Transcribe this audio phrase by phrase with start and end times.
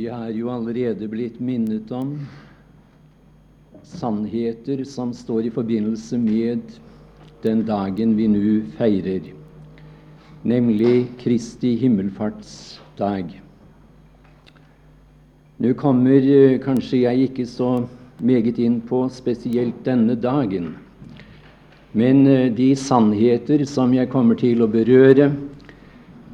[0.00, 2.14] Vi er jo allerede blitt minnet om
[3.84, 6.72] sannheter som står i forbindelse med
[7.44, 9.26] den dagen vi nå feirer,
[10.40, 13.34] nemlig Kristi himmelfartsdag.
[15.60, 17.74] Nå kommer eh, kanskje jeg ikke så
[18.24, 20.78] meget inn på spesielt denne dagen,
[21.92, 25.34] men eh, de sannheter som jeg kommer til å berøre,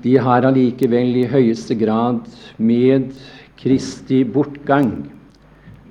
[0.06, 2.28] de har allikevel i høyeste grad
[2.62, 3.10] med
[3.56, 4.91] Kristi bortgang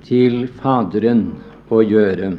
[0.05, 1.23] til Faderen
[1.73, 2.35] å gjøre.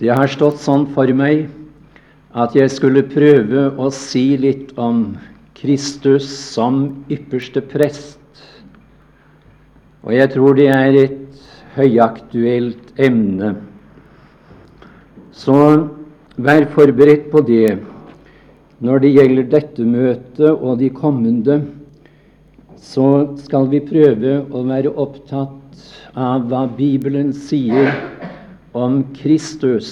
[0.00, 1.50] Det har stått sånn for meg
[2.36, 5.18] at jeg skulle prøve å si litt om
[5.56, 8.20] Kristus som ypperste prest.
[10.04, 11.46] Og jeg tror det er et
[11.76, 13.54] høyaktuelt emne.
[15.36, 15.56] Så
[16.40, 17.78] vær forberedt på det
[18.84, 21.64] når det gjelder dette møtet og de kommende
[22.80, 25.82] så skal vi prøve å være opptatt
[26.16, 27.92] av hva Bibelen sier
[28.76, 29.90] om Kristus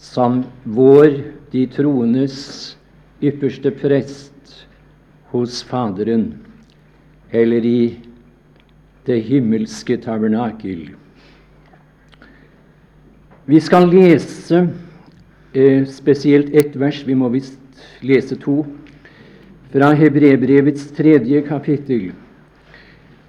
[0.00, 1.20] som vår,
[1.52, 2.36] de troendes,
[3.22, 4.64] ypperste prest
[5.32, 6.32] hos Faderen,
[7.32, 7.82] eller i
[9.06, 10.88] det himmelske tabernakel.
[13.50, 14.68] Vi skal lese
[15.54, 17.02] eh, spesielt ett vers.
[17.06, 17.58] Vi må visst
[18.06, 18.62] lese to
[19.70, 22.10] fra Hebrebrevets tredje kapittel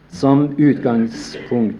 [0.09, 1.77] som utgangspunkt.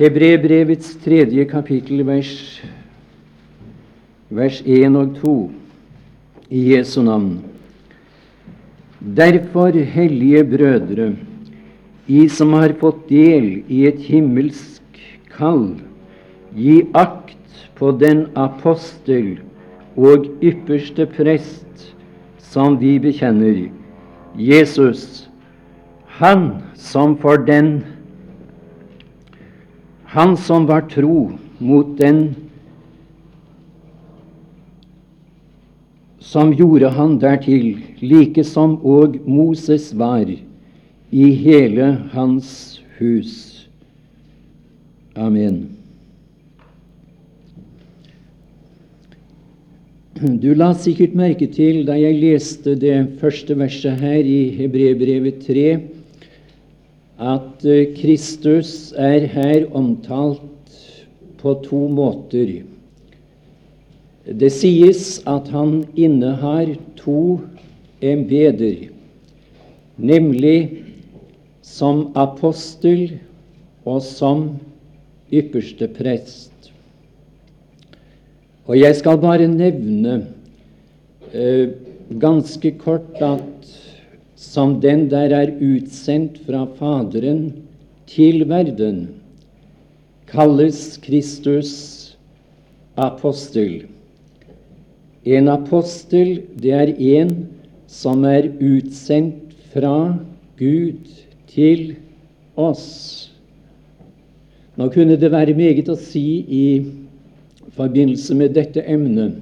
[0.00, 2.32] Hebrebrevets tredje kapittel, vers,
[4.26, 5.36] vers 1 og 2,
[6.50, 7.38] i Jesu navn.
[8.98, 11.12] Derfor, hellige brødre,
[12.10, 14.98] I som har fått del i et himmelsk
[15.30, 15.76] kall,
[16.58, 19.36] gi akt på den apostel
[19.94, 21.71] og ypperste prest
[22.52, 23.70] som vi bekjenner,
[24.36, 25.28] Jesus,
[26.20, 27.80] han som for den
[30.12, 32.34] Han som var tro mot den
[36.20, 43.68] som gjorde han dertil, like som og Moses var i hele hans hus.
[45.16, 45.71] Amen.
[50.12, 55.62] Du la sikkert merke til da jeg leste det første verset her i Hebrebrevet 3,
[57.16, 60.76] at eh, Kristus er her omtalt
[61.40, 62.52] på to måter.
[64.28, 67.40] Det sies at han innehar to
[68.04, 68.92] embeder,
[69.96, 70.84] nemlig
[71.64, 73.14] som apostel
[73.88, 74.50] og som
[75.32, 76.51] ypperste prest.
[78.70, 80.18] Og jeg skal bare nevne
[81.34, 81.72] eh,
[82.22, 83.72] ganske kort at
[84.38, 87.52] som den der er utsendt fra Faderen
[88.10, 89.08] til verden,
[90.26, 91.72] kalles Kristus
[92.98, 93.86] apostel.
[95.24, 97.34] En apostel, det er en
[97.86, 100.18] som er utsendt fra
[100.58, 101.06] Gud
[101.50, 101.94] til
[102.56, 103.30] oss.
[104.76, 106.66] Nå kunne det være meget å si i
[107.76, 109.38] forbindelse med dette emnet,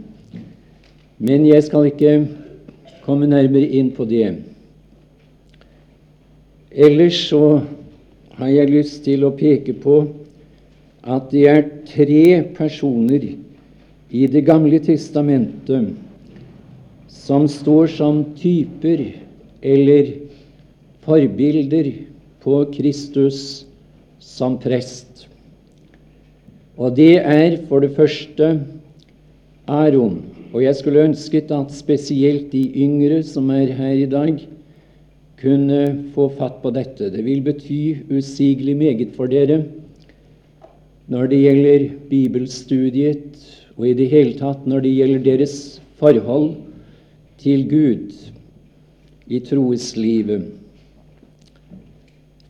[1.19, 2.15] men jeg skal ikke
[3.05, 4.37] komme nærmere inn på det.
[6.71, 7.61] Ellers så
[8.39, 10.01] har jeg lyst til å peke på
[11.01, 12.25] at det er tre
[12.57, 13.33] personer
[14.11, 15.93] i Det gamle testamentet
[17.07, 19.05] som står som typer
[19.63, 20.15] eller
[21.07, 21.93] forbilder
[22.43, 23.67] på Kristus
[24.19, 25.30] som prest.
[26.81, 28.55] Og det er for det første
[29.69, 30.23] Aron.
[30.51, 34.41] Og jeg skulle ønsket at spesielt de yngre som er her i dag,
[35.41, 35.83] kunne
[36.15, 37.09] få fatt på dette.
[37.13, 39.63] Det vil bety usigelig meget for dere
[41.11, 43.39] når det gjelder bibelstudiet,
[43.75, 45.55] og i det hele tatt når det gjelder deres
[45.99, 46.53] forhold
[47.41, 48.13] til Gud
[49.27, 50.45] i troeslivet.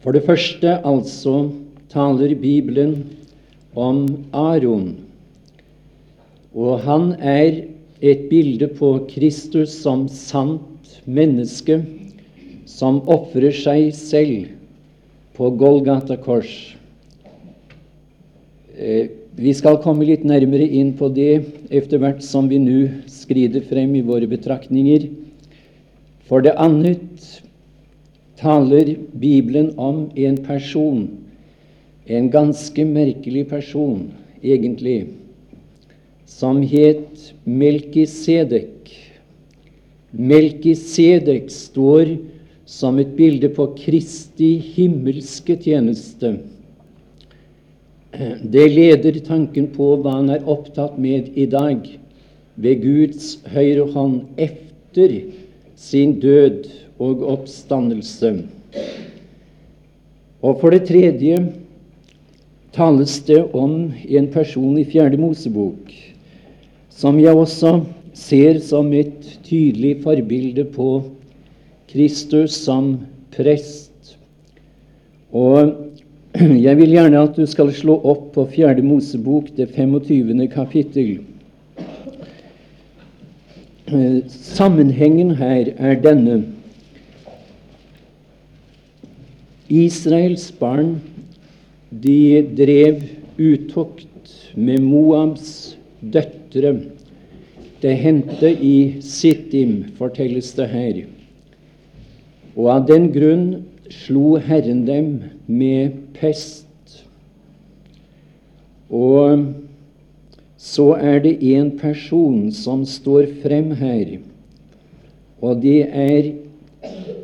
[0.02, 1.46] For det første altså
[1.92, 2.98] taler Bibelen
[3.74, 4.94] om Aron.
[6.54, 7.66] Og han er
[8.00, 11.80] et bilde på Kristus som sant menneske,
[12.66, 14.50] som ofrer seg selv
[15.36, 16.50] på Golgata kors.
[18.76, 23.62] Eh, vi skal komme litt nærmere inn på det etter hvert som vi nå skrider
[23.68, 25.06] frem i våre betraktninger.
[26.26, 27.40] For det annet
[28.40, 31.06] taler Bibelen om en person
[32.06, 34.10] en ganske merkelig person,
[34.42, 35.06] egentlig,
[36.26, 38.90] som het Melkisedek.
[40.10, 42.16] Melkisedek står
[42.70, 46.36] som et bilde på Kristi himmelske tjeneste.
[48.42, 51.84] Det leder tanken på hva han er opptatt med i dag,
[52.60, 55.14] ved Guds høyre hånd efter
[55.78, 56.66] sin død
[57.00, 58.34] og oppstandelse.
[60.40, 61.38] Og for det tredje
[62.72, 65.90] tales det om en person i Fjerde Mosebok
[67.00, 67.78] som jeg også
[68.16, 70.90] ser som et tydelig forbilde på
[71.90, 72.92] Kristus som
[73.34, 74.18] prest.
[75.32, 75.72] Og
[76.66, 80.44] jeg vil gjerne at du skal slå opp på Fjerde Mosebok, det 25.
[80.52, 81.20] kapittel.
[84.30, 86.42] Sammenhengen her er denne.
[89.70, 90.98] Israels barn
[91.90, 93.02] de drev
[93.38, 96.74] utukt med Moabs døtre.
[97.80, 101.00] Det hendte i Sittim, fortelles det her.
[102.54, 103.46] Og av den grunn
[103.90, 105.10] slo Herren dem
[105.46, 106.66] med pest.
[108.90, 109.46] Og
[110.60, 114.18] så er det en person som står frem her,
[115.40, 116.34] og det er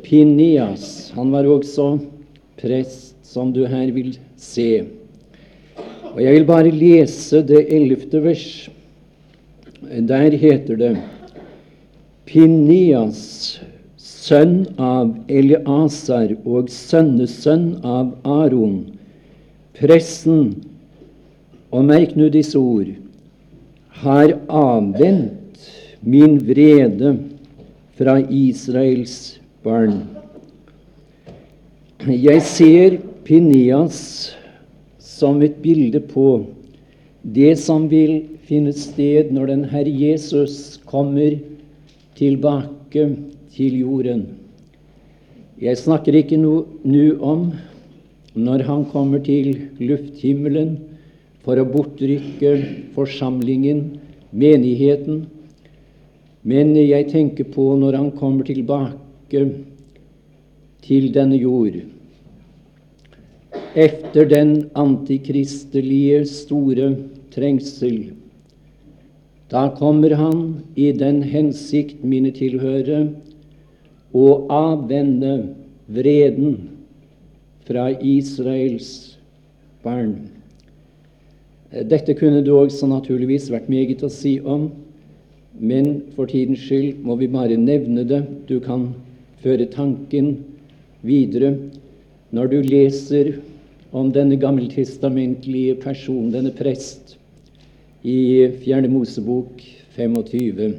[0.01, 1.11] Pinias.
[1.13, 1.99] Han var også
[2.57, 4.85] prest, som du her vil se.
[6.13, 8.69] Og Jeg vil bare lese det ellevte vers.
[9.81, 10.93] Der heter det
[12.27, 13.59] Pinias,
[13.97, 18.81] sønn av Eliasar og sønnesønn av Aron,
[19.77, 20.49] pressen,
[21.71, 22.89] og merk nå disse ord,
[24.03, 25.69] har avvent
[26.03, 27.13] min vrede
[27.97, 30.01] fra Israels barn.
[32.07, 34.31] Jeg ser Pinias
[35.03, 36.45] som et bilde på
[37.35, 41.33] det som vil finne sted når den Herre Jesus kommer
[42.15, 43.03] tilbake
[43.51, 44.21] til jorden.
[45.59, 46.53] Jeg snakker ikke nå
[47.19, 47.49] om
[48.37, 50.77] når han kommer til lufthimmelen
[51.43, 52.55] for å bortrykke
[52.95, 53.97] forsamlingen,
[54.31, 55.25] menigheten,
[56.47, 59.45] men jeg tenker på når han kommer tilbake
[60.87, 61.81] til denne jord
[63.77, 66.95] efter den antikristelige store
[67.31, 68.11] trengsel.
[69.51, 73.11] Da kommer han i den hensikt mine tilhører,
[74.17, 75.33] å avvende
[75.93, 76.55] vreden
[77.67, 79.19] fra Israels
[79.85, 80.15] barn.
[81.69, 84.71] Dette kunne det også naturligvis vært meget å si om,
[85.53, 88.23] men for tidens skyld må vi bare nevne det.
[88.49, 88.89] Du kan
[89.43, 90.39] føre tanken
[91.05, 91.53] videre
[92.33, 93.35] når du leser
[93.91, 97.15] om denne gammeltestamentlige person, denne prest,
[98.03, 99.61] i Fjerne Mosebok
[99.95, 100.73] 25.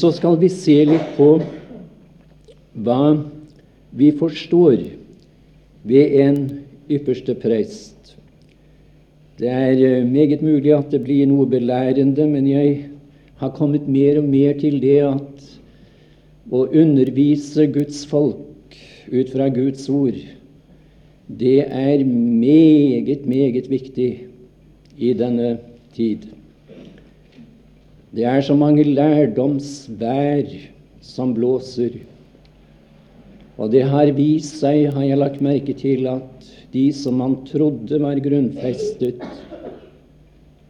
[0.00, 1.34] Så skal vi se litt på
[2.78, 3.02] hva
[3.98, 4.80] vi forstår
[5.88, 6.40] ved en
[6.88, 8.14] ypperste prest.
[9.38, 12.88] Det er eh, meget mulig at det blir noe belærende, men jeg
[13.38, 15.44] har kommet mer og mer til det at
[16.50, 18.47] å undervise Guds folk
[19.12, 20.18] ut fra Guds ord,
[21.28, 24.10] det er meget, meget viktig
[24.96, 25.58] i denne
[25.94, 26.24] tid.
[28.14, 30.48] Det er så mange lærdomsvær
[31.04, 31.98] som blåser.
[33.58, 38.00] Og det har vist seg, har jeg lagt merke til, at de som man trodde
[38.00, 39.20] var grunnfestet,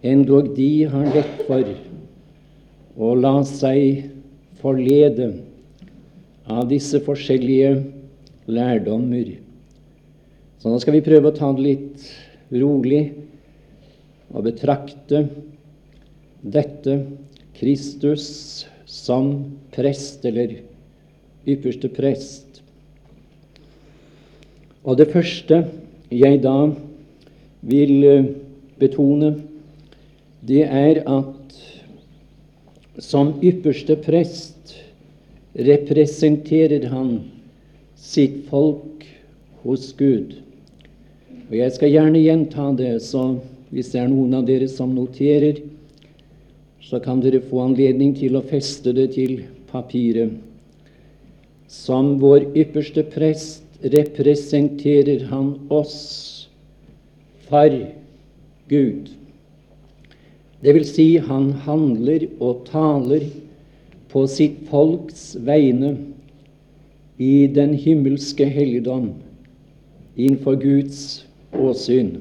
[0.02, 1.68] endog de har lett for
[2.98, 4.08] å la seg
[4.58, 5.30] forlede
[6.48, 7.76] av disse forskjellige
[8.48, 9.36] lærdommer.
[10.58, 12.08] Så nå skal vi prøve å ta det litt
[12.50, 13.02] rolig
[14.32, 15.26] og betrakte
[16.42, 16.96] dette
[17.58, 19.30] Kristus som
[19.74, 20.58] prest, eller
[21.48, 22.62] ypperste prest.
[24.88, 25.62] Og det første
[26.14, 26.56] jeg da
[27.68, 28.28] vil eh,
[28.80, 29.34] betone,
[30.40, 31.58] det er at
[33.02, 34.76] som ypperste prest
[35.58, 37.18] representerer han
[37.98, 39.06] sitt folk
[39.64, 40.38] hos Gud.
[41.48, 43.38] Og Jeg skal gjerne gjenta det, så
[43.72, 45.60] hvis det er noen av dere som noterer,
[46.80, 50.32] så kan dere få anledning til å feste det til papiret.
[51.68, 56.48] Som vår ypperste prest representerer han oss
[57.48, 57.74] for
[58.68, 59.10] Gud.
[60.64, 63.28] Det vil si, han handler og taler
[64.08, 65.92] på sitt folks vegne
[67.18, 69.10] i den himmelske helligdom
[70.16, 72.16] innenfor Guds åsyn.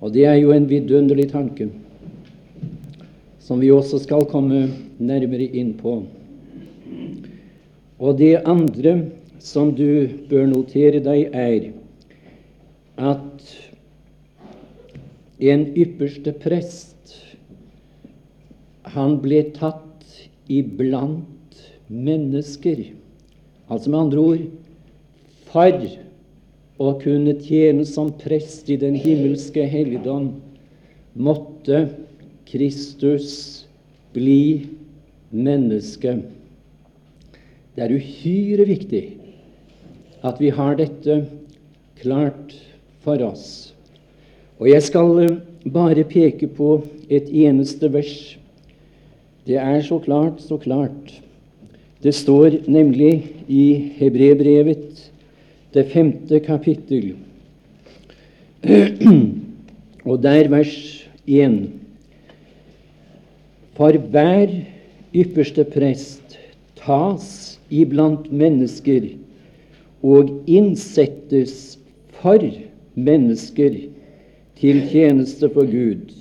[0.00, 1.68] Og det er jo en vidunderlig tanke.
[3.48, 4.66] som vi også skal komme
[5.00, 6.02] nærmere inn på.
[7.96, 8.92] Og det andre
[9.40, 11.70] som du bør notere deg, er
[13.00, 13.46] at
[15.48, 17.14] en ypperste prest
[18.92, 20.20] han ble tatt
[20.52, 22.84] iblant mennesker.
[23.68, 24.44] Altså med andre ord
[25.48, 25.86] for
[26.78, 30.30] å kunne tjene som prest i den himmelske helligdom
[31.18, 31.88] måtte
[32.48, 33.30] Kristus
[34.14, 34.68] bli
[35.30, 36.18] menneske.
[37.74, 39.04] Det er uhyre viktig
[40.26, 41.20] at vi har dette
[42.00, 42.54] klart
[43.04, 43.74] for oss.
[44.58, 45.36] Og jeg skal eh,
[45.70, 48.16] bare peke på et eneste vers.
[49.46, 51.12] Det er så klart, så klart.
[52.02, 53.12] Det står nemlig
[53.50, 55.10] i Hebrebrevet,
[55.74, 57.16] det femte kapittel,
[60.08, 60.76] og der vers
[61.26, 61.56] 1.
[63.74, 64.52] For hver
[65.14, 66.38] ypperste prest
[66.78, 69.10] tas iblant mennesker
[70.06, 71.78] og innsettes
[72.20, 72.46] for
[72.94, 73.74] mennesker
[74.58, 76.14] til tjeneste for Gud,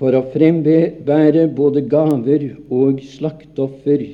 [0.00, 4.08] for å frembære både gaver og slaktoffer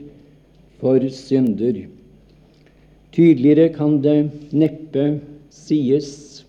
[0.80, 1.87] for synder.
[3.12, 4.18] Tydeligere kan det
[4.52, 5.09] neppe
[5.50, 6.45] sies,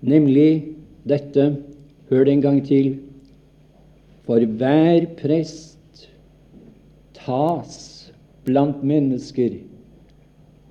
[0.00, 1.52] nemlig dette
[2.10, 2.98] Hør det en gang til.
[4.24, 6.08] For hver prest
[7.16, 7.78] tas
[8.44, 9.56] blant mennesker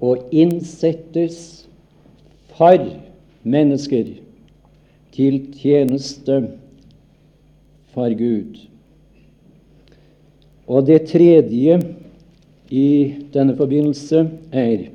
[0.03, 1.37] og innsettes
[2.53, 2.85] for
[3.43, 4.13] mennesker
[5.13, 6.37] til tjeneste
[7.93, 8.61] for Gud.
[10.67, 11.79] Og det tredje
[12.73, 14.87] i denne forbindelse er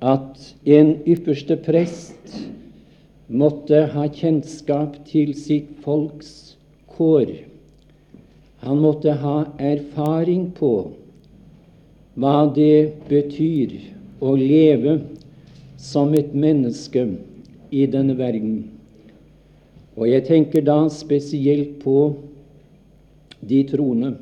[0.00, 2.38] at en ypperste prest
[3.28, 6.56] måtte ha kjennskap til sitt folks
[6.96, 7.34] kår.
[8.64, 10.72] Han måtte ha erfaring på
[12.20, 13.76] hva det betyr
[14.24, 14.96] å leve
[15.80, 17.04] som et menneske
[17.70, 18.64] i denne verden.
[20.00, 21.98] Og jeg tenker da spesielt på
[23.44, 24.14] de troende.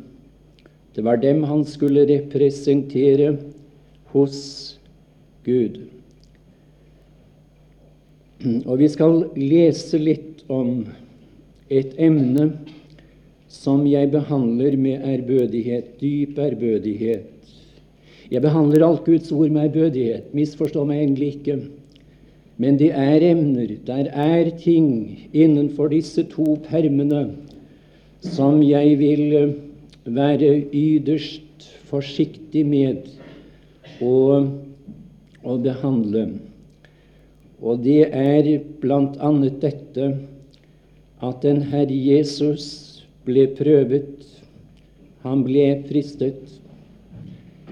[0.99, 3.37] Det var dem han skulle representere
[4.11, 4.39] hos
[5.47, 5.77] Gud.
[8.67, 10.89] Og vi skal lese litt om
[11.71, 12.49] et emne
[13.47, 17.55] som jeg behandler med ærbødighet, dyp ærbødighet.
[18.35, 21.61] Jeg behandler alt Guds ord med ærbødighet, misforstå meg egentlig ikke.
[22.59, 27.23] Men det er emner, der er ting innenfor disse to permene
[28.35, 29.57] som jeg vil eh,
[30.15, 33.09] være yderst forsiktig med
[34.05, 34.45] å,
[35.43, 36.27] å behandle.
[37.59, 38.51] Og det er
[38.83, 39.31] bl.a.
[39.59, 40.11] dette
[41.19, 42.69] at den Herre Jesus
[43.27, 44.23] ble prøvet,
[45.25, 46.45] han ble fristet.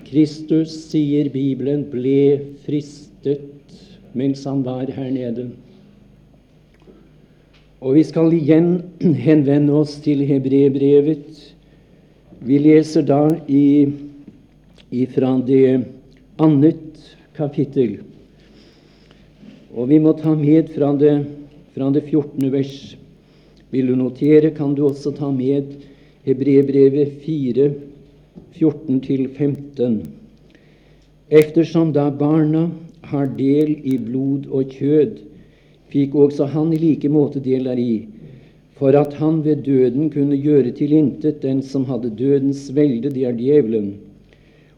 [0.07, 3.53] Kristus, sier Bibelen, ble fristet
[4.17, 5.51] mens han var her nede.
[7.85, 8.81] Og vi skal igjen
[9.27, 11.56] henvende oss til hebreerbrevet.
[12.39, 13.23] Vi leser da
[14.91, 15.81] ifra det
[16.37, 17.99] annet kapittel.
[19.77, 21.15] Og vi må ta med fra det,
[21.75, 22.51] fra det 14.
[22.53, 22.97] vers.
[23.73, 25.73] Vil du notere, kan du også ta med
[26.27, 27.71] Hebrebrevet 4,
[28.57, 29.99] 14-15.
[31.29, 32.69] Eftersom da barna
[33.11, 35.19] har del i blod og kjød,
[35.93, 38.07] fikk også han i like måte del deri,
[38.77, 43.25] for at han ved døden kunne gjøre til intet den som hadde dødens velde, det
[43.25, 43.95] er djevelen,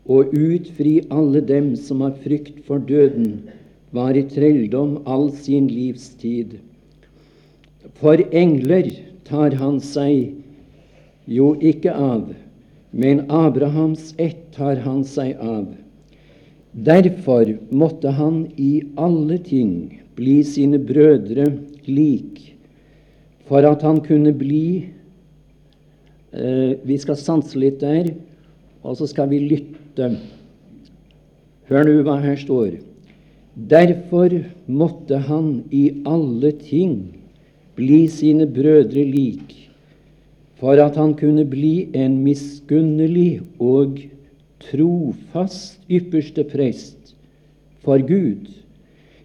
[0.07, 3.43] og utfri alle dem som har frykt for døden,
[3.93, 6.59] var i trelldom all sin livstid.
[7.99, 8.91] For engler
[9.27, 10.37] tar han seg
[11.27, 12.31] jo ikke av,
[12.93, 15.67] men Abrahams ett tar han seg av.
[16.73, 21.49] Derfor måtte han i alle ting bli sine brødre
[21.89, 22.58] lik,
[23.49, 24.89] for at han kunne bli
[26.33, 28.13] eh, Vi skal sanse litt der,
[28.85, 30.13] og så skal vi lytte.
[31.69, 32.79] Hør nå hva her står.
[33.69, 34.37] Derfor
[34.71, 37.01] måtte han i alle ting
[37.79, 39.55] bli sine brødre lik,
[40.61, 43.99] for at han kunne bli en miskunnelig og
[44.69, 47.15] trofast ypperste prest
[47.85, 48.47] for Gud,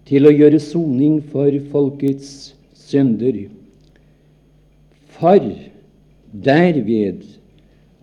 [0.10, 3.46] til å gjøre soning for folkets synder.
[5.18, 5.40] For
[6.34, 7.24] derved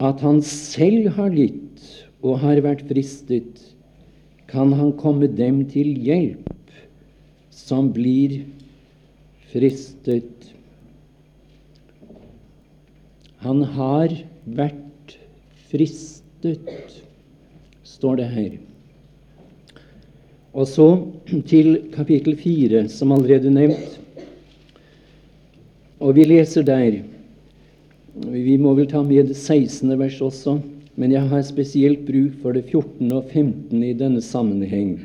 [0.00, 1.84] at han selv har litt
[2.20, 3.60] og har vært fristet,
[4.50, 6.72] kan han komme dem til hjelp
[7.54, 8.40] som blir
[9.52, 10.50] fristet.
[13.44, 14.14] Han har
[14.44, 15.16] vært
[15.70, 16.66] fristet,
[17.86, 18.58] står det her.
[20.50, 20.88] Og så
[21.46, 23.99] til kapittel 4, som allerede nevnt.
[26.00, 27.02] Og vi leser der
[28.32, 29.92] Vi må vel ta med det 16.
[30.00, 30.58] vers også,
[30.96, 33.12] men jeg har spesielt bruk for det 14.
[33.12, 33.82] og 15.
[33.84, 34.98] i denne sammenheng.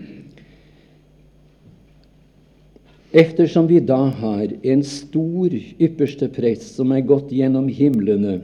[3.15, 8.41] Eftersom vi da har en stor ypperste prest som er gått gjennom himlene,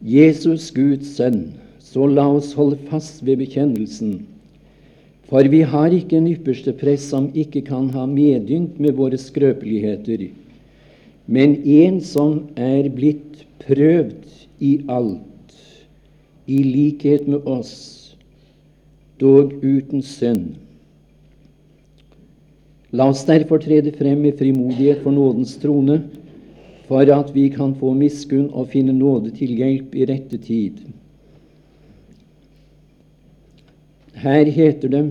[0.00, 1.48] Jesus Guds sønn,
[1.80, 4.20] så la oss holde fast ved bekjennelsen.
[5.30, 10.28] For vi har ikke en ypperste prest som ikke kan ha medynk med våre skrøpeligheter,
[11.30, 14.26] men en som er blitt prøvd
[14.66, 15.54] i alt,
[16.50, 18.16] i likhet med oss,
[19.22, 20.56] dog uten synd.
[22.90, 26.00] La oss derfor trede frem med frimodighet for nådens trone,
[26.90, 30.82] for at vi kan få miskunn og finne nåde til hjelp i rette tid.
[34.18, 35.04] Her heter det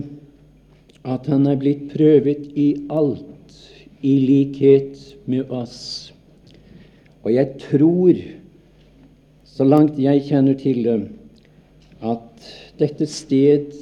[1.00, 3.29] at han er blitt prøvet i alt,
[4.00, 6.12] i likhet med oss.
[7.24, 8.20] Og jeg tror,
[9.44, 10.98] så langt jeg kjenner til det,
[12.00, 13.74] at dette sted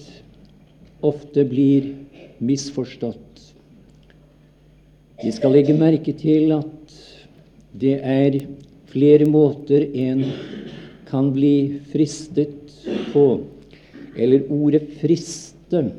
[1.06, 1.92] ofte blir
[2.42, 3.24] misforstått.
[5.22, 6.98] Vi skal legge merke til at
[7.78, 8.40] det er
[8.90, 10.24] flere måter en
[11.08, 12.74] kan bli fristet
[13.12, 13.40] på.
[14.18, 15.92] Eller ordet 'friste'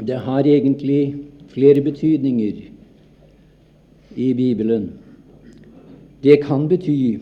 [0.00, 1.16] det har egentlig
[1.50, 2.77] flere betydninger
[4.18, 4.90] i Bibelen.
[6.22, 7.18] Det kan bety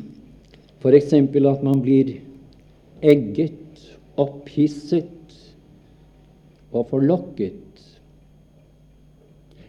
[0.81, 1.13] f.eks.
[1.13, 2.15] at man blir
[3.03, 3.53] egget,
[4.17, 5.37] opphisset
[6.73, 7.63] og forlokket.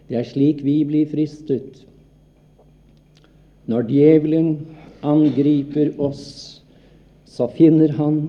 [0.07, 1.83] Det er slik vi blir fristet.
[3.67, 4.53] Når djevelen
[5.03, 6.63] angriper oss,
[7.27, 8.21] så finner han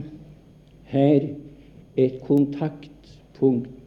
[0.91, 1.29] her
[1.95, 3.78] et kontaktpunkt.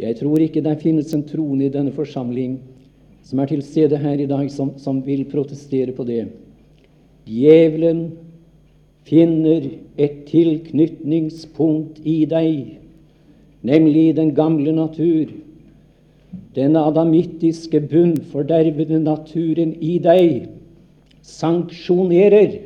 [0.00, 2.58] Jeg tror ikke det finnes en troende i denne forsamling
[3.26, 6.24] som er til stede her i dag, som, som vil protestere på det.
[7.28, 8.06] Djevelen
[9.06, 9.68] finner
[10.00, 12.80] et tilknytningspunkt i deg
[13.62, 15.30] nemlig den gamle natur,
[16.54, 20.48] den adamittiske bunnfordervede naturen i deg,
[21.22, 22.56] sanksjonerer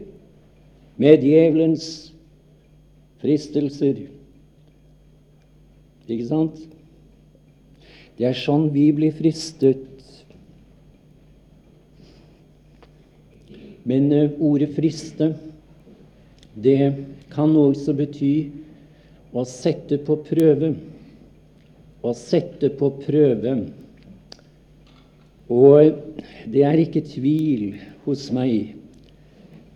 [1.01, 1.88] med djevelens
[3.23, 4.05] fristelser.
[6.07, 6.61] Ikke sant?
[8.18, 9.90] Det er sånn vi blir fristet.
[13.85, 15.35] Men uh, ordet 'friste'
[16.55, 16.94] det
[17.35, 18.35] kan også bety
[19.35, 20.70] å sette på prøve.
[22.05, 23.57] Å sette på prøve.
[25.50, 25.98] Og
[26.48, 27.74] det er ikke tvil
[28.07, 28.77] hos meg.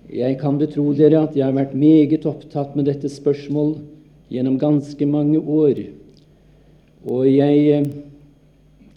[0.09, 3.74] Jeg kan betro dere at jeg har vært meget opptatt med dette spørsmål
[4.33, 5.83] gjennom ganske mange år.
[7.05, 7.83] Og jeg,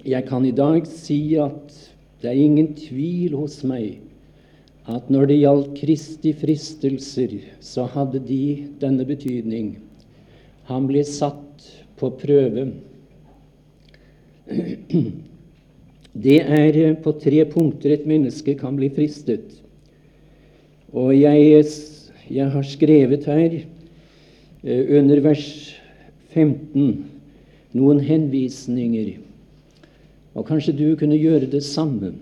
[0.06, 1.74] jeg kan i dag si at
[2.22, 4.00] det er ingen tvil hos meg
[4.90, 9.76] at når det gjaldt Kristi fristelser, så hadde de denne betydning.
[10.70, 11.68] Han ble satt
[12.02, 12.72] på prøve.
[16.12, 19.54] Det er på tre punkter et menneske kan bli fristet.
[20.92, 21.62] Og jeg,
[22.28, 25.46] jeg har skrevet her eh, under vers
[26.34, 27.06] 15
[27.80, 29.14] noen henvisninger.
[30.36, 32.14] Og kanskje du kunne gjøre det samme.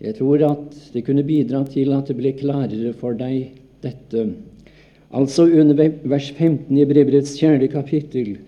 [0.00, 3.52] Jeg tror at det kunne bidra til at det ble klarere for deg,
[3.84, 4.30] dette.
[5.12, 5.76] Altså under
[6.08, 8.38] vers 15 i brevbrevets fjerde kapittel.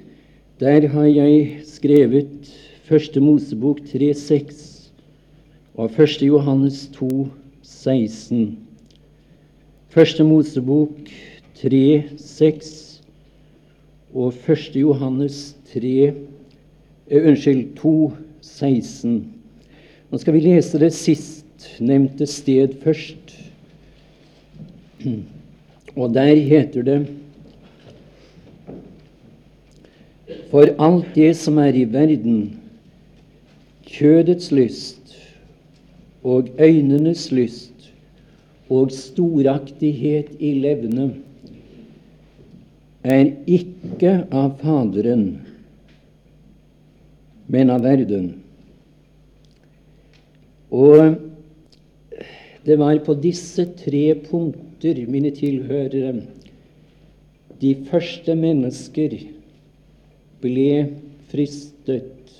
[0.61, 2.51] Der har jeg skrevet
[2.91, 3.23] 1.
[3.23, 4.91] Mosebok 3,6
[5.75, 7.29] og Første Johannes 2,
[7.63, 8.59] 16.
[9.97, 10.27] 1.
[10.27, 11.13] Mosebok
[11.59, 13.03] 3,6
[14.15, 16.15] og Første Johannes 3, eh,
[17.11, 19.33] unnskyld, 2, 16.
[20.11, 23.35] Nå skal vi lese det sistnevnte sted først.
[26.01, 27.01] Og der heter det
[30.53, 32.59] For alt det som er i verden,
[33.89, 35.15] kjødets lyst
[36.23, 37.89] og øynenes lyst
[38.69, 41.09] og storaktighet i levne,
[43.05, 45.41] er ikke av Faderen,
[47.47, 48.33] men av verden.
[50.73, 51.19] Og
[52.65, 56.23] det var på disse tre punkter mine tilhørere,
[57.63, 59.15] de første mennesker
[60.43, 60.71] ble
[61.31, 62.33] fristet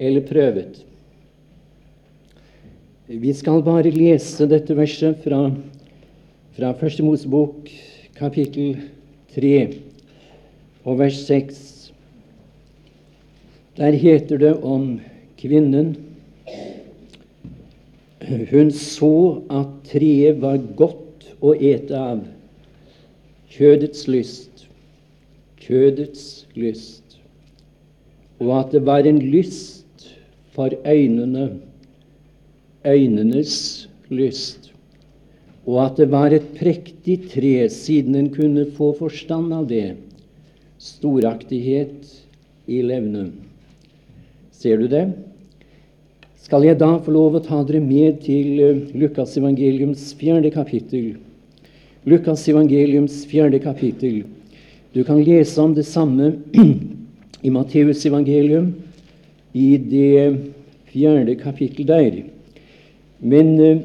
[0.00, 0.82] eller prøvet.
[3.10, 5.48] Vi skal bare lese dette verset fra,
[6.54, 7.66] fra Første Mosebok,
[8.14, 8.76] kapittel
[9.34, 9.54] 3,
[10.84, 11.69] og vers 6.
[13.80, 14.98] Der heter det om
[15.40, 15.94] kvinnen.
[18.50, 22.20] Hun så at treet var godt å ete av,
[23.48, 24.66] kjødets lyst,
[25.64, 27.16] kjødets lyst,
[28.36, 30.10] og at det var en lyst
[30.52, 31.48] for øynene.
[32.84, 34.74] Øynenes lyst,
[35.64, 39.94] og at det var et prektig tre, siden en kunne få forstand av det,
[40.76, 42.18] storaktighet
[42.68, 43.49] i levnet.
[44.60, 45.06] Ser du det?
[46.36, 51.14] Skal jeg da få lov å ta dere med til eh, Lukas evangeliums fjerde kapittel?
[52.04, 54.26] Lukas evangeliums fjerde kapittel.
[54.92, 56.34] Du kan lese om det samme
[57.46, 58.74] i Matteus evangelium,
[59.56, 60.28] i det
[60.92, 62.20] fjerde kapittel der.
[63.24, 63.80] Men eh,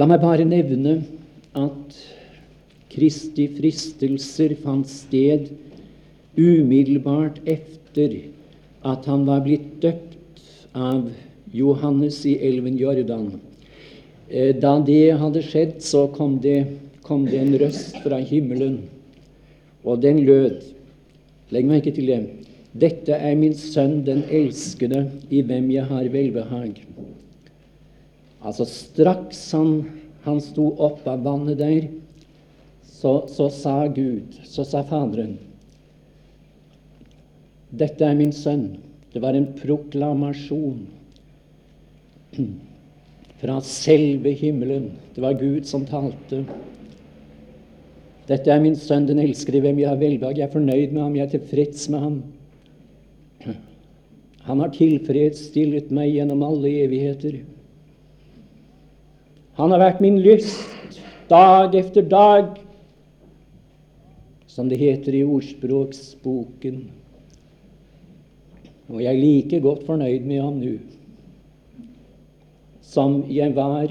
[0.00, 1.02] la meg bare nevne
[1.52, 2.00] at
[2.88, 5.52] Kristi fristelser fant sted
[6.40, 8.16] umiddelbart efter
[8.88, 10.16] at han var blitt døpt
[10.76, 11.08] av
[11.52, 13.30] Johannes i elven Jordan.
[14.28, 16.60] Eh, da det hadde skjedd, så kom det,
[17.02, 18.82] kom det en røst fra himmelen,
[19.84, 20.74] og den lød
[21.48, 22.18] Legg merke til det.
[22.76, 26.82] Dette er min sønn, den elskede, i hvem jeg har velbehag.
[28.44, 29.78] Altså Straks han,
[30.26, 31.88] han sto opp av vannet der,
[32.84, 35.38] så, så, sa Gud, så sa Faderen
[37.70, 38.78] Dette er min sønn.
[39.12, 40.86] Det var en proklamasjon
[43.40, 44.90] fra selve himmelen.
[45.14, 46.42] Det var Gud som talte.
[48.28, 50.38] Dette er min sønn, den elskede, hvem jeg har velbehag.
[50.38, 52.18] Jeg er fornøyd med ham, jeg er tilfreds med ham.
[54.48, 57.40] Han har tilfredsstillet meg gjennom alle evigheter.
[59.58, 62.54] Han har vært min lyst dag efter dag,
[64.48, 66.86] som det heter i ordspråksboken.
[68.88, 70.76] Og jeg er like godt fornøyd med ham nå
[72.88, 73.90] som jeg var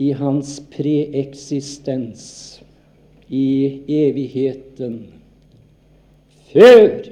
[0.00, 2.24] i hans preeksistens
[3.32, 4.98] i evigheten
[6.50, 7.08] før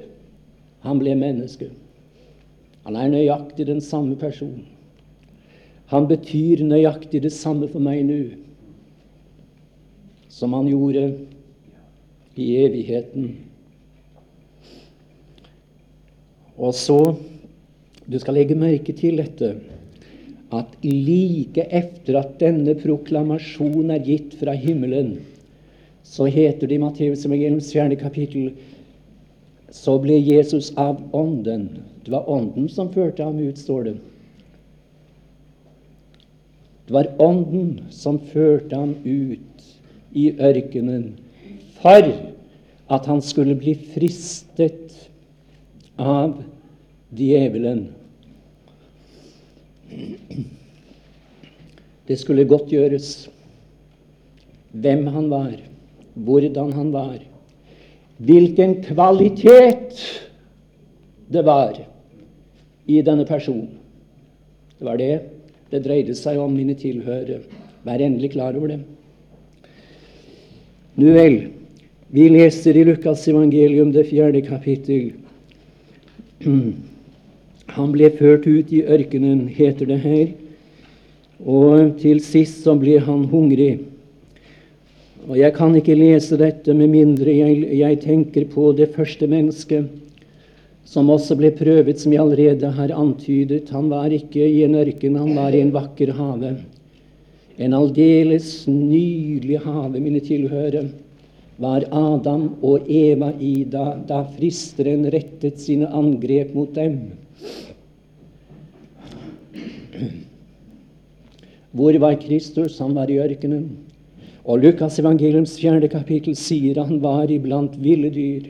[0.84, 1.70] han ble menneske.
[2.84, 4.66] Han er nøyaktig den samme personen.
[5.88, 8.20] Han betyr nøyaktig det samme for meg nå
[10.28, 11.06] som han gjorde
[12.36, 13.30] i evigheten.
[16.58, 17.16] Og så
[18.08, 19.50] Du skal legge merke til dette
[20.48, 25.18] at like etter at denne proklamasjonen er gitt fra himmelen,
[26.00, 28.54] så heter det i Matteus evangeliums fjerde kapittel
[29.74, 31.68] så ble Jesus av Ånden.
[32.04, 33.94] Det var Ånden som førte ham ut, står det.
[36.88, 39.68] Det var Ånden som førte ham ut
[40.16, 41.10] i ørkenen
[41.82, 42.08] for
[42.88, 44.94] at han skulle bli fristet
[45.98, 46.38] av
[47.10, 47.88] djevelen.
[52.08, 53.28] Det skulle godt gjøres
[54.72, 55.56] hvem han var,
[56.14, 57.18] hvordan han var,
[58.18, 59.98] hvilken kvalitet
[61.28, 61.76] det var
[62.88, 63.74] i denne personen.
[64.78, 65.12] Det var det
[65.68, 67.42] det dreide seg om mine tilhørere.
[67.84, 68.78] Vær endelig klar over det.
[70.98, 71.36] Nu vel,
[72.10, 75.12] vi leser i Lukas evangelium det fjerde kapittel.
[76.44, 80.26] Han ble ført ut i ørkenen, heter det her,
[81.44, 83.78] og til sist så ble han hungrig.
[85.28, 89.90] Og Jeg kan ikke lese dette med mindre jeg, jeg tenker på det første mennesket
[90.88, 93.68] som også ble prøvet, som jeg allerede har antydet.
[93.74, 96.54] Han var ikke i en ørken, han var i en vakker hage.
[97.58, 100.86] En aldeles nydelig hage, mine tilhørere,
[101.58, 107.00] var Adam og Eva i da, da fristeren rettet sine angrep mot dem.
[111.74, 112.78] Hvor var Kristus?
[112.78, 113.66] Han var i ørkenen.
[114.48, 118.48] Og Lukas evangeliums fjerde kapittel sier han var iblant ville dyr,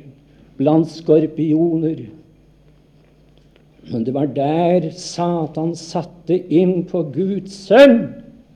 [0.60, 2.06] blant skorpioner
[3.92, 8.00] men det var der Satan satte inn på Guds sønn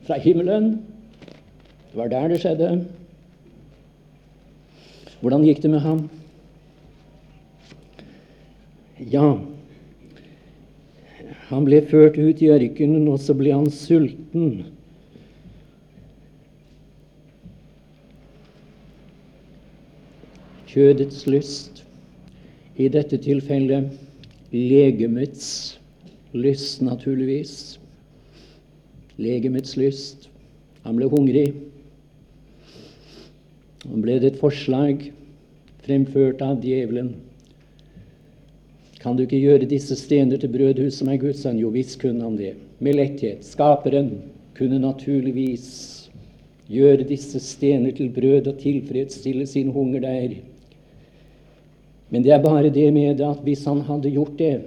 [0.05, 0.75] fra himmelen.
[1.89, 2.69] Det var der det skjedde.
[5.23, 5.99] Hvordan gikk det med ham?
[9.07, 9.37] Ja,
[11.47, 14.65] han ble ført ut i ørkenen, og så ble han sulten.
[20.67, 21.85] Kjødets lyst,
[22.75, 23.93] i dette tilfellet
[24.51, 25.79] legemets
[26.35, 27.79] lyst, naturligvis.
[29.15, 30.27] legemets lyst.
[30.83, 31.53] Han ble hungrig.
[33.89, 35.09] Og ble det et forslag
[35.83, 37.13] fremført av djevelen.
[39.03, 41.59] Kan du ikke gjøre disse stener til brødhus som er Guds sønn?
[41.59, 42.53] Jo visst kunne han det.
[42.79, 43.43] Med letthet.
[43.43, 44.13] Skaperen
[44.55, 45.67] kunne naturligvis
[46.71, 50.37] gjøre disse stener til brød og tilfredsstille sin hunger der.
[52.09, 54.61] Men det er bare det med at hvis han hadde gjort det,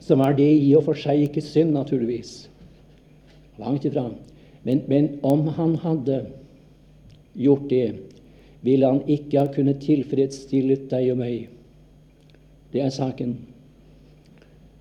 [0.00, 2.50] så var det i og for seg ikke synd, naturligvis.
[3.60, 4.08] Langt ifra.
[4.64, 6.24] Men, men om han hadde
[7.36, 7.94] gjort det,
[8.66, 11.48] ville han ikke ha kunnet tilfredsstillet deg og meg.
[12.70, 13.38] Det er saken.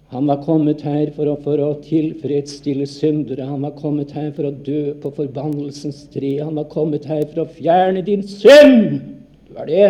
[0.09, 3.45] Han var kommet her for å, for å, tilfredsstille syndere.
[3.45, 6.39] Han var kommet her for å dø på forbannelsens tre.
[6.41, 9.03] Han var kommet her for å fjerne din synd!
[9.49, 9.89] Det var det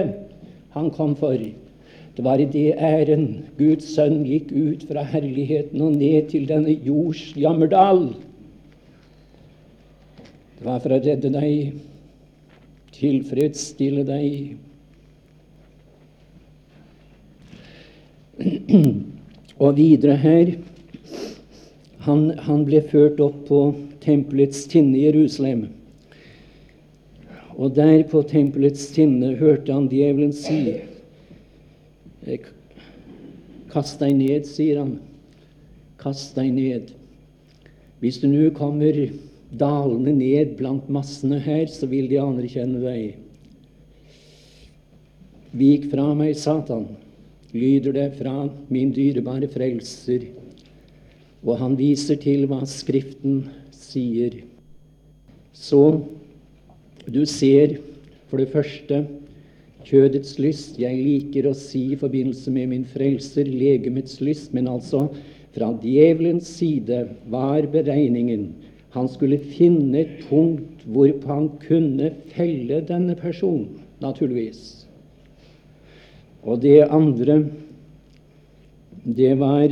[0.75, 1.39] han kom for.
[2.15, 6.75] Det var i det æren Guds sønn gikk ut fra herligheten og ned til denne
[6.83, 8.09] jords jammerdal.
[10.59, 11.77] Det var for å redde deg,
[12.99, 14.57] tilfredsstille deg.
[19.63, 20.53] Og videre her
[22.05, 23.59] han, han, ble ført opp på
[24.03, 25.67] tempelets tinne i Jerusalem.
[27.59, 30.61] Og der på tempelets tinne hørte han djevelen si
[33.69, 34.95] Kast deg ned, sier han.
[36.01, 36.89] Kast deg ned.
[38.01, 38.95] Hvis du nå kommer
[39.49, 43.17] dalende ned blant massene her, så vil de anerkjenne deg.
[45.57, 46.85] Vik fra meg, Satan
[47.55, 50.27] lyder det fra min dyrebare frelser.
[51.41, 54.41] Og han viser til hva Skriften sier.
[55.55, 56.03] Så
[57.09, 57.79] du ser
[58.29, 59.01] for det første
[59.87, 60.77] kjødets lyst.
[60.77, 65.07] Jeg liker å si i forbindelse med min frelser legemets lyst, men altså
[65.55, 68.51] fra djevelens side var beregningen
[68.95, 74.87] han skulle finne et punkt hvorpå han kunne felle denne personen, naturligvis.
[76.43, 77.43] Og det andre,
[79.03, 79.67] det var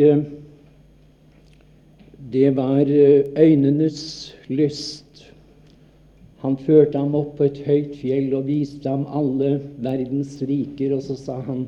[2.32, 2.86] det var
[3.38, 5.32] øynenes lyst.
[6.43, 11.06] Han førte ham opp på et høyt fjell og viste ham alle verdens riker, og
[11.06, 11.65] så sa han,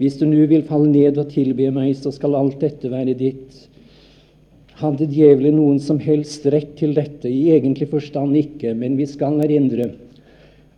[0.00, 3.54] hvis du nå vil falle ned og tilbe meg, så skal alt dette være ditt.
[4.80, 7.30] Hadde djevelen noen som helst rett til dette?
[7.30, 9.92] I egentlig forstand ikke, men vi skal erindre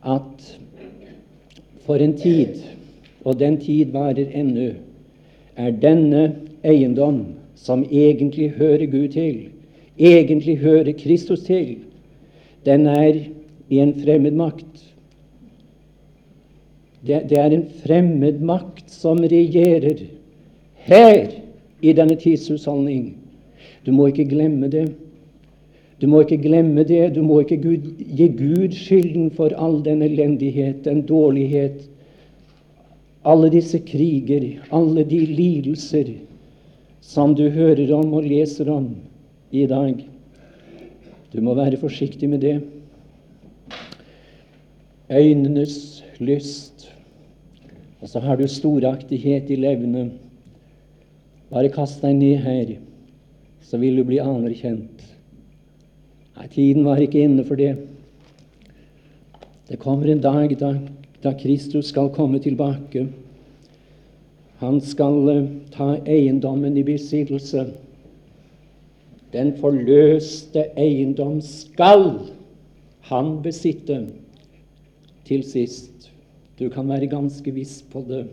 [0.06, 0.50] at
[1.86, 2.60] for en tid
[3.26, 4.70] og den tid varer ennå,
[5.56, 6.26] er denne
[6.66, 7.22] eiendom,
[7.56, 9.48] som egentlig hører Gud til,
[9.98, 11.78] egentlig hører Kristus til,
[12.66, 13.22] den er
[13.68, 14.82] i en fremmed makt.
[17.06, 20.04] Det, det er en fremmed makt som regjerer
[20.86, 21.32] her
[21.82, 23.14] i denne tidshusholdning.
[23.86, 24.88] Du må ikke glemme det.
[26.00, 27.14] Du må ikke glemme det.
[27.14, 31.86] Du må ikke Gud, gi Gud skylden for all den elendighet, den dårlighet,
[33.26, 34.44] alle disse kriger,
[34.74, 36.12] alle de lidelser
[37.02, 38.90] som du hører om og leser om
[39.54, 40.02] i dag.
[41.32, 42.56] Du må være forsiktig med det.
[45.10, 46.88] Øynenes lyst.
[48.00, 50.12] Og så har du storaktighet i levnet.
[51.50, 52.76] Bare kast deg ned her,
[53.66, 55.02] så vil du bli anerkjent.
[56.36, 57.74] Nei, tiden var ikke inne for det.
[59.66, 60.76] Det kommer en dag da
[61.26, 63.06] da Kristus skal komme tilbake.
[64.62, 67.66] Han skal eh, ta eiendommen i besittelse.
[69.34, 72.06] Den forløste eiendom skal
[73.10, 74.04] han besitte
[75.26, 76.10] til sist.
[76.56, 78.26] Du kan være ganske viss på det.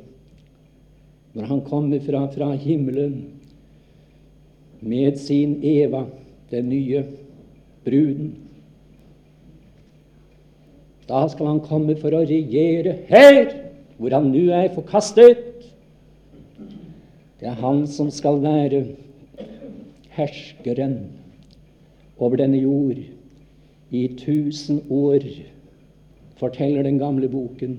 [1.34, 3.24] Når han kommer fra, fra himmelen
[4.84, 6.06] med sin Eva,
[6.52, 7.04] den nye
[7.86, 8.34] bruden,
[11.08, 13.50] da skal han komme for å regjere her,
[14.00, 15.42] hvor han nå er forkastet.
[17.40, 18.86] Det er han som skal være
[20.16, 20.96] herskeren
[22.18, 23.02] over denne jord
[23.94, 25.26] i tusen år,
[26.40, 27.76] forteller den gamle boken.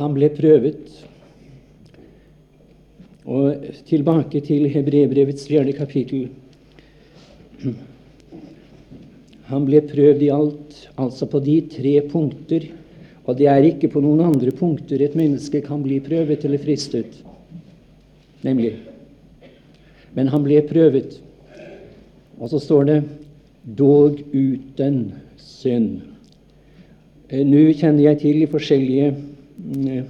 [0.00, 0.90] Han ble prøvet.
[3.22, 6.28] Og tilbake til Hebrebrevets fjerde kapittel.
[9.52, 12.66] Han ble prøvd i alt, altså på de tre punkter.
[13.22, 17.20] Og det er ikke på noen andre punkter et menneske kan bli prøvet eller fristet.
[18.42, 18.74] Nemlig.
[20.16, 21.20] Men han ble prøvet.
[22.40, 23.02] Og så står det
[23.62, 26.00] 'dog uten synd'.
[27.30, 30.04] Eh, nå kjenner jeg til forskjellige mm, eh,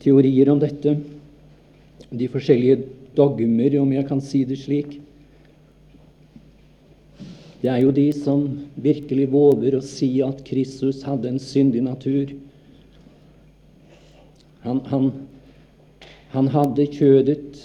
[0.00, 0.96] teorier om dette.
[2.10, 2.82] De forskjellige
[3.16, 4.98] dogmer, om jeg kan si det slik.
[7.60, 8.46] Det er jo de som
[8.80, 12.32] virkelig våger å si at Kristus hadde en syndig natur.
[14.64, 15.10] Han, han,
[16.32, 17.60] han hadde kjødet,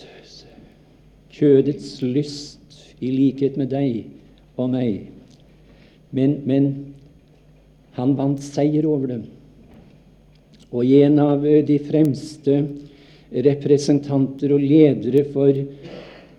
[1.32, 4.04] kjødets lyst i likhet med deg
[4.60, 5.08] og meg.
[6.16, 6.70] Men, men
[7.96, 9.26] han vant seier over dem.
[10.76, 12.60] Og en av de fremste
[13.44, 15.58] representanter og ledere for,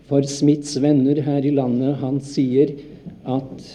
[0.09, 2.73] for Smiths venner her i landet, han sier
[3.27, 3.67] at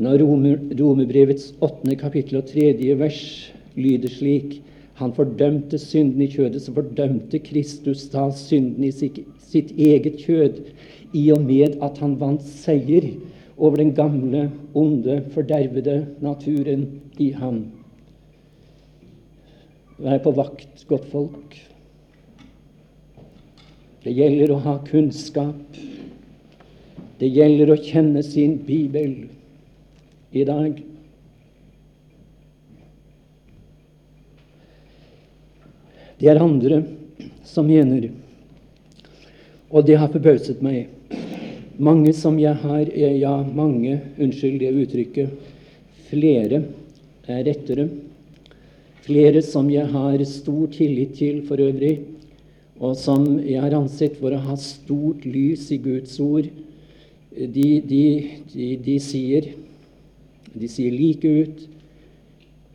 [0.00, 3.22] når Romerbrevets åttende kapittel og tredje vers
[3.76, 4.60] lyder slik
[5.00, 10.58] Han fordømte synden i kjødet, så fordømte Kristus da synden i sitt eget kjød,
[11.16, 13.06] i og med at han vant seier
[13.56, 16.84] over den gamle, onde, fordervede naturen
[17.16, 17.62] i ham.
[20.00, 21.56] Vær på vakt, godtfolk.
[24.00, 25.76] Det gjelder å ha kunnskap.
[27.20, 29.26] Det gjelder å kjenne sin bibel
[30.32, 30.78] i dag.
[36.20, 36.80] Det er andre
[37.48, 38.10] som mener,
[39.68, 40.88] og det har forbauset meg
[41.80, 45.30] Mange som jeg har Ja, mange, unnskyld det uttrykket.
[46.10, 46.58] Flere
[47.24, 47.86] er rettere
[49.04, 52.00] Flere som jeg har stor tillit til for øvrig,
[52.80, 56.48] og som jeg har ansett for å ha stort lys i Guds ord,
[57.30, 58.04] de, de,
[58.52, 59.52] de, de sier,
[60.66, 61.66] sier like ut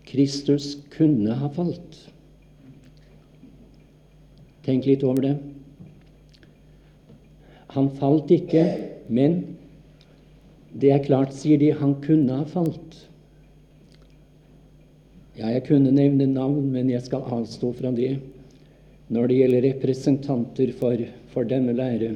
[0.05, 1.97] Kristus kunne ha falt.
[4.65, 5.35] Tenk litt over det.
[7.75, 8.63] Han falt ikke,
[9.11, 9.41] men
[10.73, 13.01] det er klart, sier de, han kunne ha falt.
[15.35, 18.13] Ja, jeg kunne nevne navn, men jeg skal avstå fra det
[19.11, 21.01] når det gjelder representanter for,
[21.33, 22.13] for denne lære.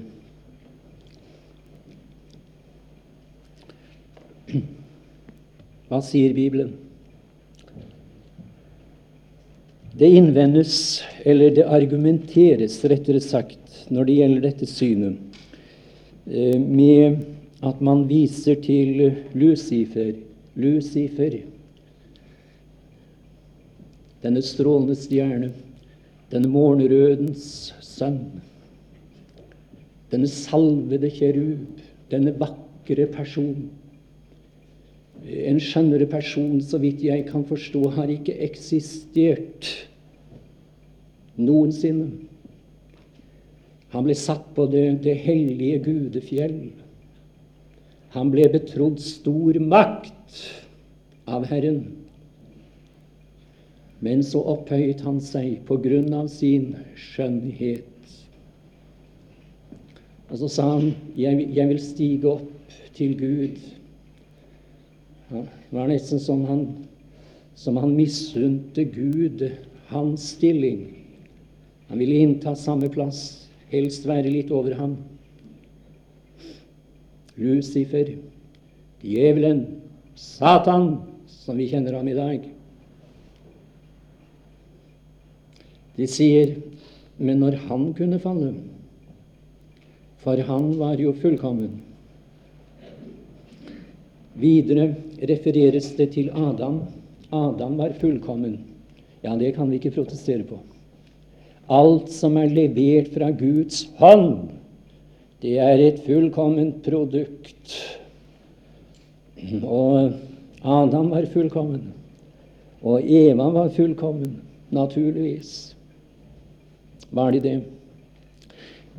[5.89, 6.71] Hva sier Bibelen?
[9.99, 15.19] Det innvendes, eller det argumenteres, rettere sagt, når det gjelder dette synet,
[16.29, 17.19] eh, med
[17.67, 20.13] at man viser til Lucifer.
[20.55, 21.41] Lucifer
[24.23, 25.51] denne strålende stjerne,
[26.29, 28.21] denne morgenrødens sønn,
[30.11, 33.69] denne salvede kjerub, denne vakre person.
[35.23, 39.69] En skjønnere person, så vidt jeg kan forstå, har ikke eksistert
[41.39, 42.11] noensinne.
[43.93, 46.59] Han ble satt på det, det hellige gudefjell.
[48.13, 50.43] Han ble betrodd stor makt
[51.29, 51.98] av Herren.
[54.05, 57.87] Men så opphøyet han seg på grunn av sin skjønnhet.
[60.29, 63.59] Og så sa han, jeg, vil stige opp til Gud'.
[65.29, 66.63] Det var nesten som han,
[67.59, 69.43] som han misunte Gud
[69.89, 70.87] hans stilling.
[71.89, 74.95] Han ville innta samme plass, helst være litt over ham.
[77.39, 78.15] Lucifer,
[79.01, 79.65] djevelen,
[80.19, 82.47] Satan, som vi kjenner ham i dag.
[85.99, 86.55] De sier
[87.19, 88.53] men når han kunne falle
[90.23, 91.77] For han var jo fullkommen.
[94.39, 94.93] Videre
[95.27, 96.81] refereres det til Adam.
[97.35, 98.57] Adam var fullkommen.
[99.23, 100.59] Ja, det kan vi ikke protestere på.
[101.69, 104.49] Alt som er levert fra Guds hånd,
[105.43, 107.75] det er et fullkomment produkt.
[109.63, 110.15] Og
[110.63, 111.91] Adam var fullkommen.
[112.83, 114.39] Og Eva var fullkommen,
[114.71, 115.75] naturligvis
[117.15, 117.57] var de det.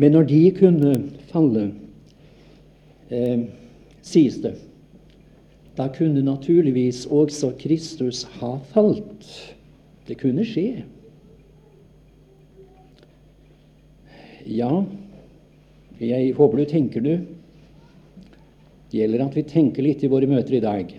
[0.01, 0.95] Men når de kunne
[1.31, 1.71] falle,
[3.11, 3.47] eh,
[4.03, 4.55] sies det,
[5.77, 9.29] da kunne naturligvis også Kristus ha falt.
[10.09, 10.83] Det kunne skje.
[14.49, 14.73] Ja,
[16.01, 17.13] jeg håper du tenker du.
[18.91, 20.91] Det gjelder at vi tenker litt i våre møter i dag.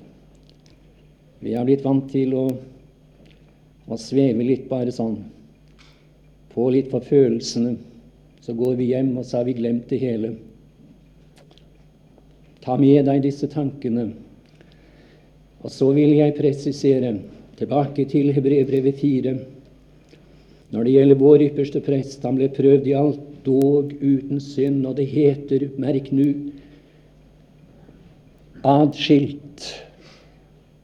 [1.42, 2.46] Vi har blitt vant til å,
[3.90, 5.18] å sveve litt bare sånn
[6.54, 7.76] få litt på følelsene.
[8.42, 10.34] Så går vi hjem, og så har vi glemt det hele.
[12.62, 14.12] Ta med deg disse tankene.
[15.62, 17.16] Og så vil jeg presisere,
[17.62, 19.36] tilbake til Hebrevbrevet 4.
[20.72, 24.98] Når det gjelder vår ypperste prest, han ble prøvd i alt, dog uten synd, og
[25.00, 26.52] det heter, merk nu,
[28.62, 29.66] adskilt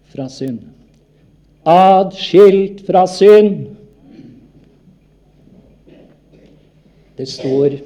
[0.10, 0.64] fra synd.
[1.70, 3.77] Adskilt fra synd!
[7.18, 7.80] Det står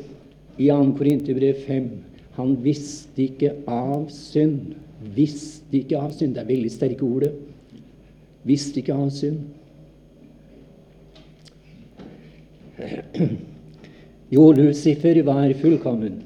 [0.58, 0.96] i 2.
[0.98, 1.90] Korinterbrev 5
[2.36, 4.76] han visste ikke av synd.
[5.16, 6.36] Visste ikke av synd.
[6.36, 7.32] Det er veldig sterke ordet.
[8.48, 9.40] Visste ikke av synd.
[14.32, 16.22] Jo, Lucifer var fullkommen.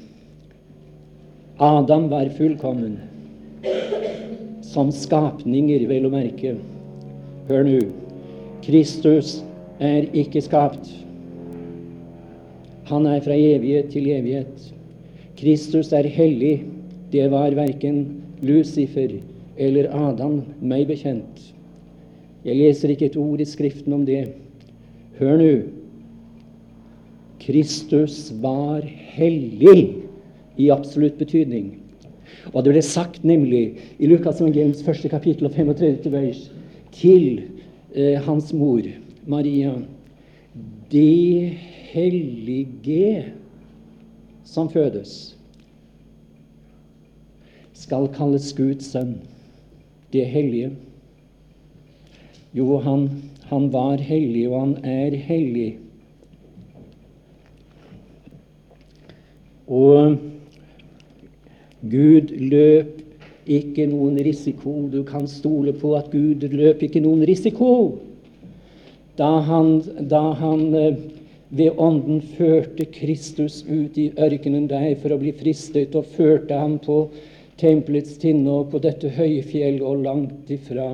[1.57, 2.99] Adam var fullkommen.
[4.61, 6.53] Som skapninger, vel å merke.
[7.49, 7.79] Hør nå.
[8.61, 9.39] Kristus
[9.81, 10.85] er ikke skapt.
[12.89, 14.73] Han er fra evighet til evighet.
[15.39, 16.63] Kristus er hellig.
[17.11, 18.05] Det var verken
[18.45, 19.17] Lucifer
[19.57, 21.39] eller Adam meg bekjent.
[22.45, 24.27] Jeg leser ikke et ord i Skriften om det.
[25.17, 25.53] Hør nå.
[27.41, 30.03] Kristus var hellig
[30.57, 31.75] i absolutt betydning.
[32.53, 33.63] Og det ble sagt nemlig
[33.97, 36.11] i Lukas evangeliums første kapittel og 35.
[36.13, 36.41] vers
[36.95, 37.41] til
[37.95, 38.85] eh, hans mor
[39.25, 39.73] Maria
[40.91, 41.57] Det
[41.95, 43.25] hellige
[44.43, 45.35] som fødes,
[47.75, 49.15] skal kalles Guds sønn.
[50.13, 50.71] Det hellige.
[52.55, 53.09] Jo, han,
[53.49, 55.69] han var hellig, og han er hellig.
[59.67, 60.15] Og
[61.81, 63.01] Gud løp
[63.45, 64.77] ikke noen risiko.
[64.93, 67.71] Du kan stole på at Gud løp ikke noen risiko
[69.15, 69.77] da han,
[70.11, 70.95] da han eh,
[71.49, 76.79] ved Ånden førte Kristus ut i ørkenen der for å bli fristet, og førte ham
[76.81, 77.09] på
[77.61, 80.89] tempelets tinne og på dette høye fjell og langt ifra.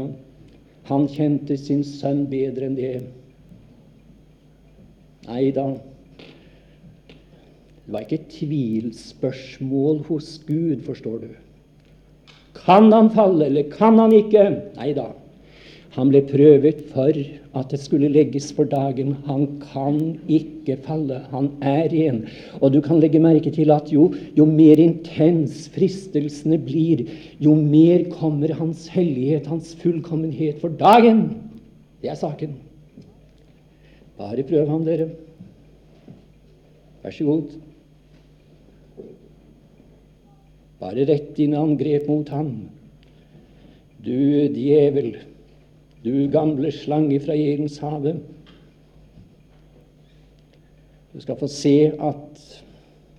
[0.89, 2.95] Han kjente sin sønn bedre enn det.
[5.29, 5.69] Nei da.
[7.81, 11.31] Det var ikke tvilspørsmål hos Gud, forstår du.
[12.61, 14.45] Kan han falle, eller kan han ikke?
[14.77, 15.09] Nei da.
[15.91, 19.11] Han ble prøvet for at det skulle legges for dagen.
[19.27, 19.97] Han kan
[20.31, 21.17] ikke falle.
[21.33, 22.21] Han er igjen.
[22.61, 24.05] Og du kan legge merke til at jo,
[24.37, 27.03] jo mer intens fristelsene blir,
[27.43, 31.25] jo mer kommer Hans hellighet, Hans fullkommenhet, for dagen.
[31.99, 32.55] Det er saken.
[34.21, 35.09] Bare prøv ham, dere.
[37.03, 37.57] Vær så god.
[40.81, 42.53] Bare rett dine angrep mot ham.
[44.01, 44.15] Du
[44.55, 45.17] djevel,
[46.03, 48.21] du gamle slange fra Edenshavet.
[51.11, 52.45] Du skal få se at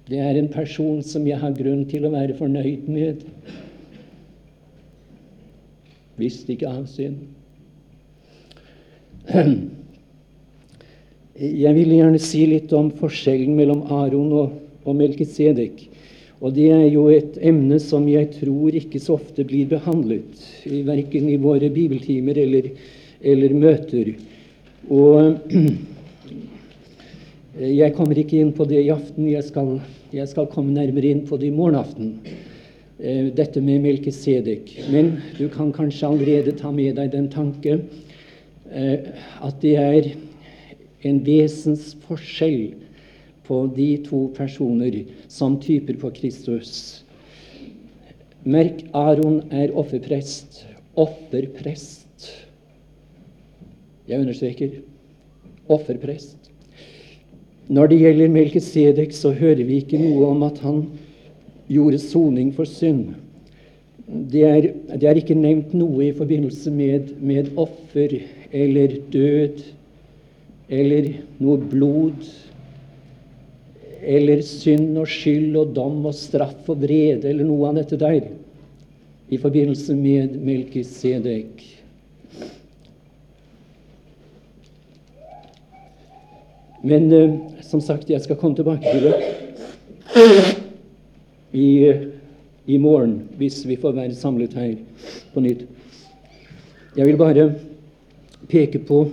[0.09, 3.23] det er en person som jeg har grunn til å være fornøyd med.
[6.19, 7.23] Visste ikke av synd.
[11.43, 15.87] Jeg ville gjerne si litt om forskjellen mellom Aron og, og Melkisedek.
[16.43, 20.41] Og det er jo et emne som jeg tror ikke så ofte blir behandlet,
[20.87, 22.73] verken i våre bibeltimer eller,
[23.23, 24.11] eller møter.
[24.91, 25.53] Og
[27.83, 29.31] jeg kommer ikke inn på det i aften.
[29.31, 29.77] Jeg skal,
[30.11, 32.17] jeg skal komme nærmere inn på det i morgen aften.
[32.99, 34.75] Eh, dette med Melkesedek.
[34.91, 37.79] Men du kan kanskje allerede ta med deg den tanke
[38.71, 38.99] eh,
[39.43, 40.11] at det er
[41.07, 42.75] en vesensforskjell
[43.53, 47.03] på de to personer som typer på Kristus.
[48.49, 50.63] Merk, Aron er offerprest.
[50.97, 52.31] Offerprest.
[54.09, 54.79] Jeg understreker
[55.69, 56.49] offerprest.
[57.69, 60.87] Når det gjelder Melkisedek, så hører vi ikke noe om at han
[61.69, 63.13] gjorde soning for synd.
[64.09, 68.17] Det er, det er, ikke nevnt noe i forbindelse med, med offer
[68.51, 69.63] eller død
[70.73, 72.27] eller noe blod
[74.03, 78.27] eller synd og skyld og dom og straff og vrede eller noe av dette der
[79.33, 81.63] i forbindelse med Melkisedek.
[86.83, 89.15] Men eh, som sagt, jeg skal komme tilbake til det
[91.53, 91.69] i,
[92.67, 94.75] i morgen, hvis vi får være samlet her
[95.33, 95.63] på nytt.
[96.97, 97.53] Jeg vil bare
[98.51, 99.07] peke på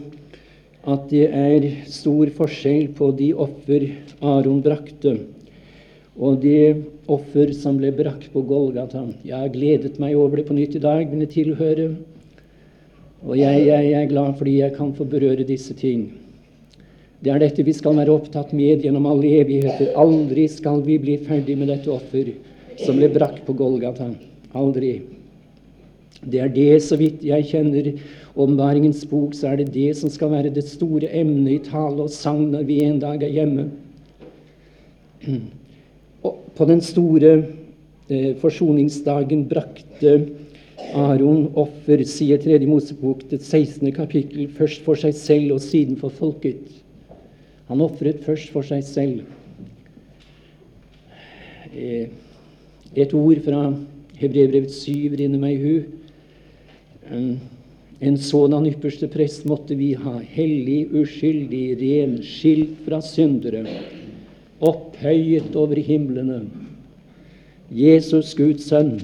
[0.87, 3.89] at det er stor forskjell på de offer
[4.23, 5.17] Aron brakte,
[6.19, 9.05] og de offer som ble brakt på Golgata.
[9.25, 11.93] Jeg har gledet meg over det på nytt i dag, mine tilhørere.
[13.25, 16.09] Og jeg, jeg, jeg, er glad fordi jeg kan få berøre disse ting.
[17.19, 19.91] Det er dette vi skal være opptatt med gjennom alle evigheter.
[19.99, 22.31] Aldri skal vi bli ferdig med dette offer
[22.79, 24.07] som ble brakt på Golgata.
[24.55, 24.93] Aldri.
[26.19, 27.91] Det er det, så vidt jeg kjenner
[28.39, 32.13] åpenbaringens bok, så er det det som skal være det store emnet i tale og
[32.13, 33.69] sang når vi en dag er hjemme.
[36.27, 37.33] Og på den store
[38.09, 40.13] eh, forsoningsdagen brakte
[40.95, 43.91] Aron offer, sier Tredje Mosebok, det 16.
[43.95, 46.63] kapittel, først for seg selv og siden for folket.
[47.69, 49.27] Han ofret først for seg selv.
[51.75, 52.09] eh,
[52.95, 53.61] et ord fra
[54.19, 55.75] Hebrevbrevet 7 rinner meg i hu.
[57.99, 63.65] En sådan ypperste prest måtte vi ha, hellig, uskyldig, ren, skilt fra syndere,
[64.63, 66.45] opphøyet over himlene.
[67.75, 69.01] Jesus, Guds sønn.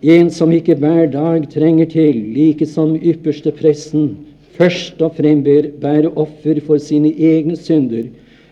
[0.00, 4.14] En som ikke hver dag trenger til, like som ypperste presten,
[4.56, 8.08] først og frem bære offer for sine egne synder,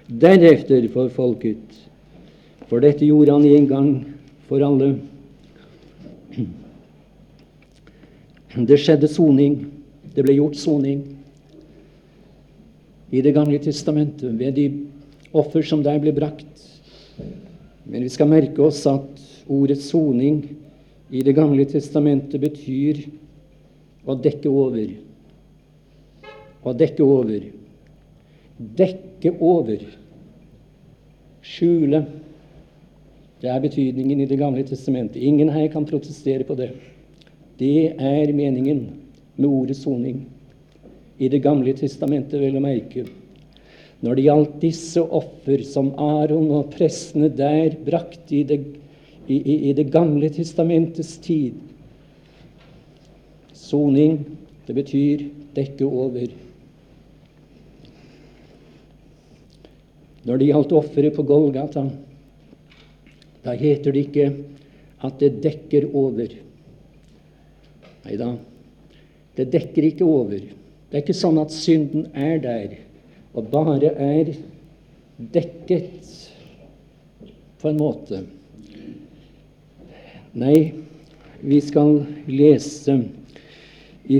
[0.08, 1.80] deretter for folket.
[2.68, 3.94] For dette gjorde han en gang
[4.54, 4.94] for alle.
[8.54, 9.56] Det skjedde soning.
[10.14, 11.00] Det ble gjort soning
[13.14, 14.66] i Det gamle testamentet ved de
[15.34, 16.62] offer som der ble brakt.
[17.84, 20.44] Men vi skal merke oss at ordet soning
[21.10, 23.04] i Det gamle testamentet betyr
[24.06, 24.94] å dekke over.
[26.62, 27.48] Å dekke over.
[28.78, 29.82] Dekke over.
[31.42, 32.06] Skjule.
[33.44, 35.20] Det er betydningen i Det gamle testamentet.
[35.20, 36.70] Ingen her kan protestere på det.
[37.60, 38.86] Det er meningen
[39.36, 40.22] med ordet soning.
[41.18, 43.04] I Det gamle testamentet, vel å merke.
[44.00, 48.58] Når det gjaldt disse offer som Aron og prestene der brakte i det,
[49.28, 49.36] i,
[49.68, 51.60] i, det gamle testamentets tid
[53.52, 54.18] Soning,
[54.66, 55.22] det betyr
[55.56, 56.32] dekke over.
[60.24, 61.86] Når det gjaldt offeret på Golgata,
[63.44, 64.28] da heter det ikke
[65.04, 66.32] at det dekker over.
[68.04, 68.32] Nei da,
[69.36, 70.40] det dekker ikke over.
[70.40, 72.76] Det er ikke sånn at synden er der
[73.34, 74.30] og bare er
[75.34, 76.12] dekket
[77.60, 78.22] på en måte.
[80.34, 80.74] Nei,
[81.42, 82.98] vi skal lese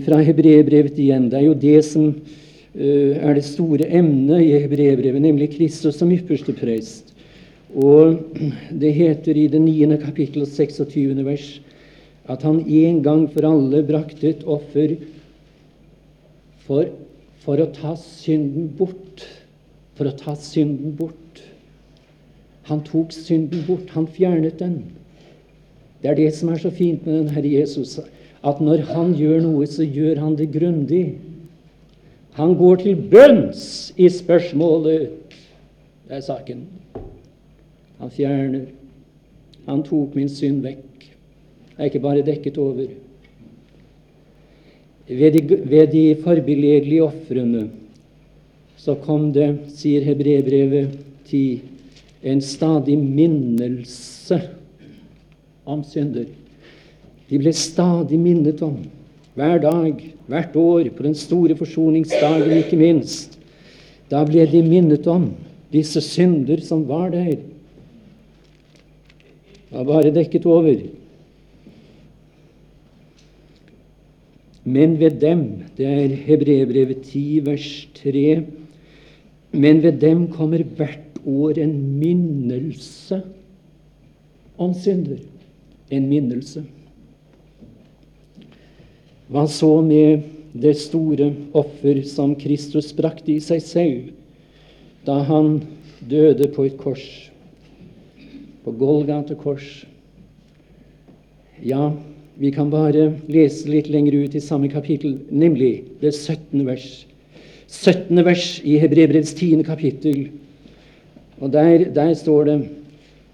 [0.05, 1.31] fra Hebreerbrevet igjen.
[1.31, 6.12] Det er jo det som uh, er det store emnet i Hebreerbrevet, nemlig Kristus som
[6.14, 7.14] ypperste prest.
[7.75, 8.20] Og
[8.70, 9.97] det heter i det 9.
[9.99, 11.25] kapittel 26.
[11.27, 11.49] vers
[12.31, 14.95] at han en gang for alle brakte et offer
[16.64, 16.87] for,
[17.45, 19.27] for å ta synden bort.
[19.99, 21.43] For å ta synden bort.
[22.70, 23.91] Han tok synden bort.
[23.93, 24.79] Han fjernet den.
[26.01, 27.99] Det er det som er så fint med den Herre Jesus,
[28.45, 31.16] at når han gjør noe, så gjør han det grundig.
[32.37, 35.11] Han går til bunns i spørsmålet.
[36.05, 36.66] Det er saken.
[37.99, 38.67] Han fjerner.
[39.67, 41.09] Han tok min synd vekk.
[41.75, 42.87] Jeg er ikke bare dekket over.
[45.09, 47.69] Ved de, ved de forbilledlige ofrene
[48.85, 51.63] så kom det, sier Hebrebrevet 10,
[52.25, 54.39] en stadig minnelse
[55.65, 56.27] om synder.
[57.31, 58.77] De ble stadig minnet om,
[59.37, 63.39] hver dag, hvert år, på den store forsoningsdagen ikke minst.
[64.13, 65.31] Da ble de minnet om
[65.73, 67.39] disse synder som var der
[69.75, 70.77] var bare dekket over.
[74.64, 75.43] Men ved dem,
[75.77, 78.45] det er Hebrebrevet 10, vers 3,
[79.53, 83.20] men ved dem kommer hvert år en minnelse
[84.59, 85.20] om synder.
[85.91, 86.64] En minnelse.
[89.29, 94.11] Hva så med det store offer som Kristus brakte i seg selv
[95.05, 95.59] da han
[96.01, 97.05] døde på et kors?
[98.65, 99.85] På Golgata kors.
[101.62, 101.93] Ja,
[102.35, 106.65] vi kan bare lese litt lenger ut i samme kapittel, nemlig det 17.
[106.67, 107.05] vers.
[107.69, 108.25] 17.
[108.27, 109.62] vers i Hebrebrevets 10.
[109.67, 110.29] kapittel.
[111.41, 112.59] Og der, der, står det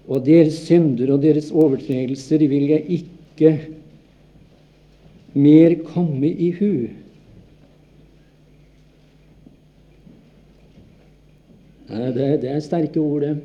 [0.07, 3.51] Og deres synder og deres overtredelser vil jeg ikke
[5.33, 6.71] mer komme i hu.
[11.87, 13.35] Det, det er sterke ord, det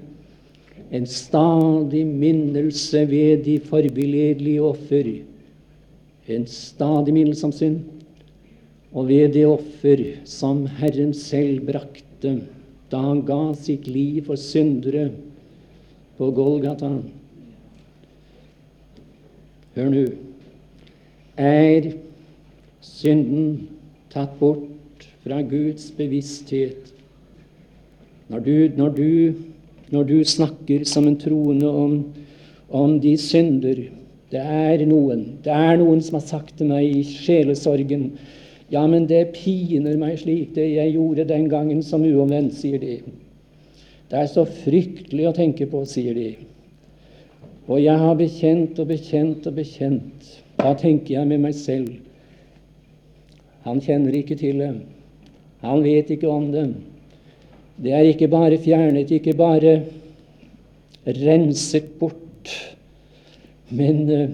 [0.93, 5.09] en stadig minnelse ved de forbilledlige offer.
[6.29, 7.81] En stadig minnelse om synd.
[8.93, 12.39] Og ved det offer som Herren selv brakte
[12.91, 15.09] da han ga sitt liv for syndere
[16.17, 16.91] på Golgata.
[19.75, 20.05] Hør nå.
[21.37, 21.91] Er
[22.81, 23.67] synden
[24.15, 26.95] tatt bort fra Guds bevissthet?
[28.31, 29.11] Når du, når du
[29.95, 31.99] når du snakker som en troende om,
[32.69, 33.85] om de synder.
[34.33, 38.11] Det er noen det er noen som har sagt til meg i sjelesorgen
[38.73, 42.97] Ja, men det piner meg slik, det jeg gjorde den gangen som uomvendt, sier de.
[44.11, 46.33] Det er så fryktelig å tenke på, sier de.
[47.71, 50.27] Og jeg har bekjent og bekjent og bekjent.
[50.59, 51.95] Da tenker jeg med meg selv
[53.67, 54.73] Han kjenner ikke til det.
[55.63, 56.69] Han vet ikke om det.
[57.77, 59.77] Det er ikke bare fjernet, ikke bare
[61.07, 62.53] renset bort,
[63.69, 64.31] men uh,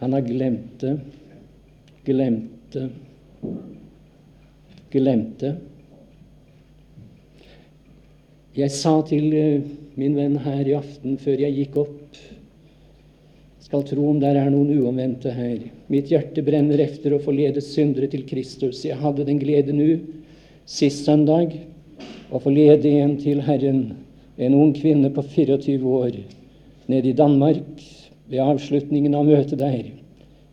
[0.00, 0.94] han har glemt det,
[2.06, 2.86] glemt det,
[4.94, 5.52] glemt det.
[8.54, 12.22] Jeg sa til uh, min venn her i aften før jeg gikk opp
[13.64, 15.56] skal tro om der er noen uomvendte her.
[15.90, 18.84] Mitt hjerte brenner efter å få ledet syndere til Kristus.
[18.84, 19.96] Jeg hadde den glede nå
[20.68, 21.56] sist søndag
[22.34, 23.82] å forlede lede en til Herren,
[24.36, 26.16] en ung kvinne på 24 år,
[26.90, 27.84] nede i Danmark
[28.30, 29.84] ved avslutningen av møtet der.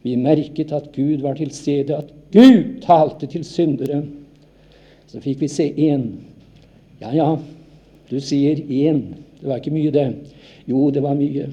[0.05, 4.03] Vi merket at Gud var til stede, at Gud talte til syndere.
[5.09, 6.05] Så fikk vi se én.
[7.01, 7.27] Ja, ja,
[8.09, 9.03] du sier én.
[9.41, 10.07] Det var ikke mye, det.
[10.69, 11.49] Jo, det var mye.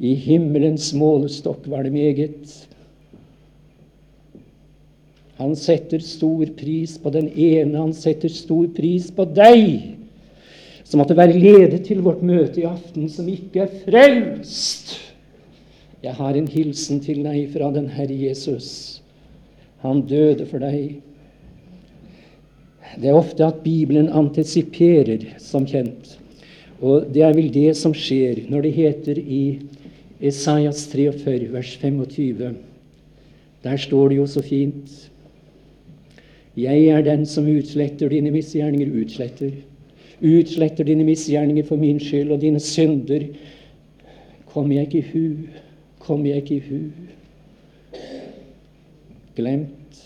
[0.00, 2.52] I himmelens målestokk var det meget.
[5.40, 9.96] Han setter stor pris på den ene, han setter stor pris på deg,
[10.84, 14.98] som måtte være ledet til vårt møte i aften, som ikke er frelst.
[16.04, 19.00] Jeg har en hilsen til deg fra den Herre Jesus.
[19.80, 20.98] Han døde for deg.
[23.00, 26.18] Det er ofte at Bibelen antisiperer, som kjent.
[26.84, 29.44] Og det er vel det som skjer når det heter i
[30.20, 32.58] Esaias 43, vers 25.
[33.64, 35.09] Der står det jo så fint
[36.60, 39.52] Jeg er den som utsletter dine misgjerninger, utsletter.
[40.20, 43.28] Utsletter dine misgjerninger for min skyld, og dine synder
[44.50, 45.24] kommer jeg ikke i hu.
[46.02, 46.80] Kommer jeg ikke i hu.
[49.38, 50.02] Glemt.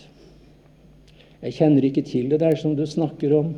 [1.41, 3.51] Jeg kjenner ikke til det der som du snakker om.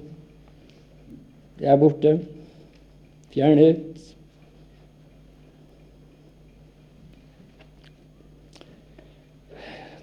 [1.59, 2.17] Det er borte.
[3.33, 3.83] Fjernet.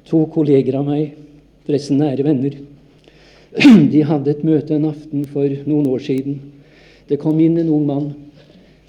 [0.05, 1.17] To kolleger av meg,
[1.65, 2.59] forresten nære venner,
[3.93, 6.41] de hadde et møte en aften for noen år siden.
[7.07, 8.09] Det kom inn en ung mann,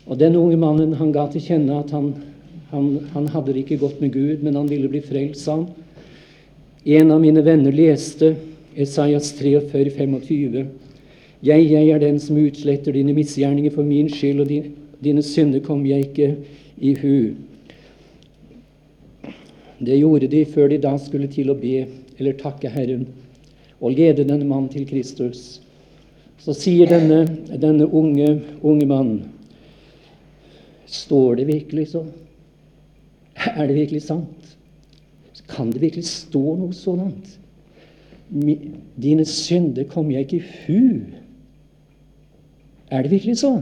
[0.05, 2.11] og den unge mannen han ga til kjenne at han,
[2.71, 5.67] han, han hadde det ikke godt med Gud, men han ville bli frelst, sa han.
[6.85, 8.35] En av mine venner leste
[8.77, 10.65] Esaias 43, 25.
[11.45, 15.61] Jeg, jeg er den som utsletter dine misgjerninger for min skyld, og dine, dine synder
[15.65, 16.31] kom jeg ikke
[16.81, 17.17] i hu.
[19.85, 21.83] Det gjorde de før de da skulle til å be
[22.15, 23.05] eller takke Herren
[23.85, 25.59] og lede denne mannen til Kristus.
[26.41, 27.23] Så sier denne,
[27.61, 29.23] denne unge, unge mannen
[30.85, 32.03] Står det virkelig så?
[33.33, 34.51] Er det virkelig sant?
[35.49, 37.31] Kan det virkelig stå noe sånt?
[39.01, 40.83] Dine synder kommer jeg ikke i hu.
[42.93, 43.55] Er det virkelig så?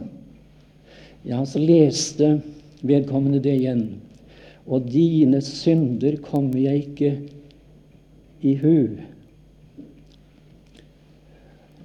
[1.23, 2.35] Ja, så leste
[2.83, 3.85] vedkommende det igjen
[4.65, 7.11] og dine synder kommer jeg ikke
[8.41, 8.75] i hu.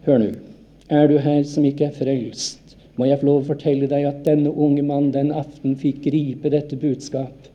[0.09, 0.29] Hør nå.
[0.89, 4.23] Er du her som ikke er frelst, må jeg få lov å fortelle deg at
[4.25, 7.51] denne unge mann den aften fikk gripe dette budskap.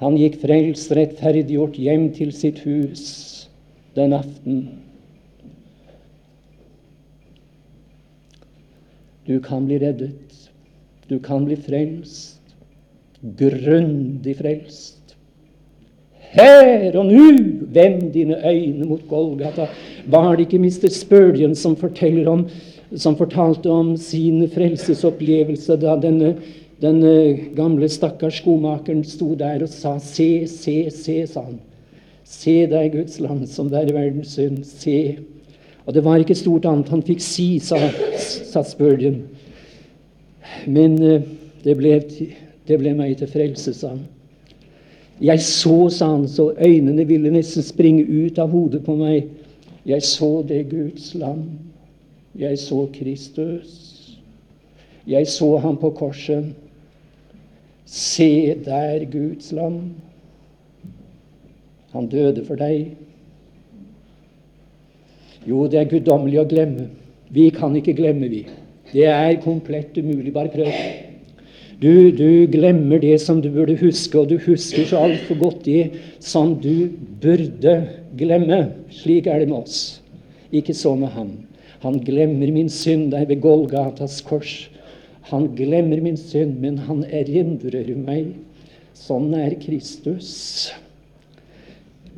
[0.00, 3.04] Han gikk frelst, rettferdiggjort hjem til sitt hus
[3.98, 4.62] den aften.
[9.28, 10.48] Du kan bli reddet.
[11.12, 12.56] Du kan bli frelst
[13.36, 14.97] grundig frelst.
[16.38, 17.28] Her og nå,
[17.74, 19.66] vend dine øyne mot Golgata.
[20.06, 20.88] Var det ikke Mr.
[20.94, 21.76] Spurgeon som,
[22.26, 22.44] om,
[22.96, 26.36] som fortalte om sin frelsesopplevelse da denne,
[26.80, 27.14] denne
[27.56, 31.58] gamle, stakkars skomakeren sto der og sa Se, se, se, sa han.
[32.24, 34.62] Se deg, Guds land, som det er verdens synd.
[34.64, 35.18] Se.
[35.86, 37.80] Og det var ikke stort annet han fikk si, sa,
[38.18, 39.24] sa Spurgeon.
[40.68, 41.24] Men uh,
[41.64, 41.96] det ble
[42.68, 44.04] det ble meg til frelse, sa han.
[45.20, 49.26] Jeg så, sa han, så øynene ville nesten springe ut av hodet på meg.
[49.86, 51.48] Jeg så det Guds land.
[52.38, 53.72] Jeg så Kristus.
[55.06, 56.52] Jeg så ham på korset.
[57.84, 59.80] Se der Guds land.
[61.92, 62.92] Han døde for deg.
[65.48, 66.90] Jo, det er guddommelig å glemme.
[67.32, 68.44] Vi kan ikke glemme, vi.
[68.92, 70.32] Det er komplett umulig.
[70.32, 71.07] Bare prøv.
[71.78, 75.84] Du, du, glemmer det som du burde huske, og du husker så altfor godt det
[76.18, 76.90] som du
[77.22, 77.74] burde
[78.18, 78.58] glemme.
[78.90, 80.00] Slik er det med oss.
[80.50, 81.30] Ikke så med ham.
[81.84, 84.66] Han glemmer min synd der ved Golgatas kors.
[85.30, 88.32] Han glemmer min synd, men han erindrer meg.
[88.98, 90.32] Sånn er Kristus.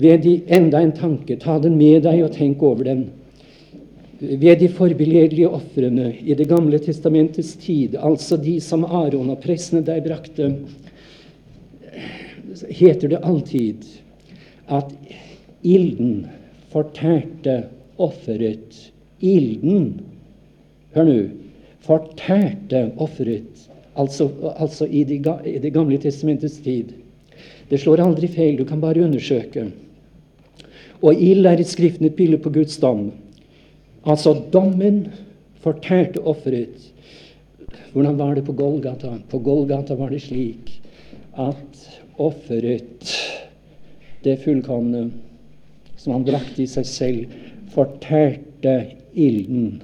[0.00, 3.10] Ved de enda en tanke, ta den med deg og tenk over den
[4.20, 9.80] ved de forbilledlige ofrene i Det gamle testamentets tid, altså de som Aron og prestene
[9.86, 10.54] der brakte,
[12.68, 13.86] heter det alltid
[14.68, 14.92] at
[15.62, 16.26] ilden
[16.70, 17.64] fortærte
[17.98, 18.90] offeret
[19.20, 20.00] ilden
[20.94, 21.18] Hør nå.
[21.86, 23.68] Fortærte offeret.
[23.96, 26.90] Altså, altså i, de, i Det gamle testamentets tid.
[27.70, 28.58] Det slår aldri feil.
[28.58, 29.68] Du kan bare undersøke.
[31.00, 33.12] Og ild er i Skriften et bilde på Guds dom.
[34.08, 35.08] Altså dommen
[35.60, 36.86] fortærte offeret.
[37.92, 39.12] Hvordan var det på Golgata?
[39.28, 40.80] På Golgata var det slik
[41.38, 41.90] at
[42.20, 43.16] offeret,
[44.24, 45.10] det fullkomne,
[45.96, 47.36] som han brakte i seg selv,
[47.72, 48.74] fortærte
[49.12, 49.80] ilden.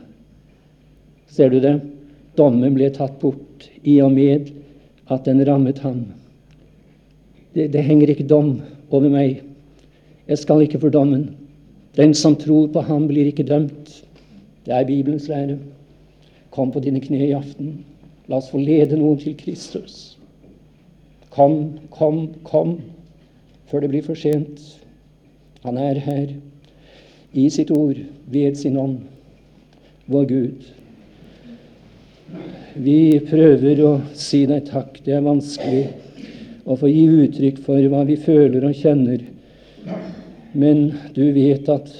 [1.28, 1.78] Ser du det?
[2.36, 4.50] Dommen ble tatt bort i og med
[5.12, 6.04] at den rammet ham.
[7.56, 8.58] Det, det henger ikke dom
[8.90, 9.40] over meg.
[10.26, 11.30] Jeg skal ikke for dommen.
[11.96, 14.02] Den som tror på ham, blir ikke dømt.
[14.66, 15.58] Det er Bibelens lære.
[16.50, 17.84] Kom på dine kne i aften.
[18.26, 20.16] La oss få lede noen til Kristus.
[21.30, 22.80] Kom, kom, kom,
[23.70, 24.58] før det blir for sent.
[25.62, 26.32] Han er her
[27.36, 28.00] i sitt ord,
[28.32, 28.98] ved sin ånd,
[30.10, 30.66] vår Gud.
[32.74, 32.98] Vi
[33.28, 34.98] prøver å si deg takk.
[35.04, 35.86] Det er vanskelig
[36.66, 39.22] å få gi uttrykk for hva vi føler og kjenner.
[40.56, 41.92] Men du vet at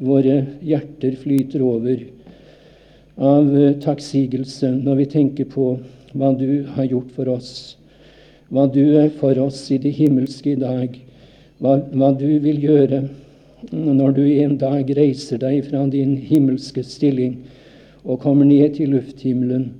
[0.00, 2.13] våre hjerter flyter over
[3.16, 5.74] av eh, takksigelse når vi tenker på
[6.14, 7.76] hva du har gjort for oss,
[8.50, 10.98] hva du er for oss i det himmelske i dag,
[11.62, 13.04] hva, hva du vil gjøre
[13.72, 17.38] når du en dag reiser deg fra din himmelske stilling
[18.04, 19.70] og kommer ned til lufthimmelen.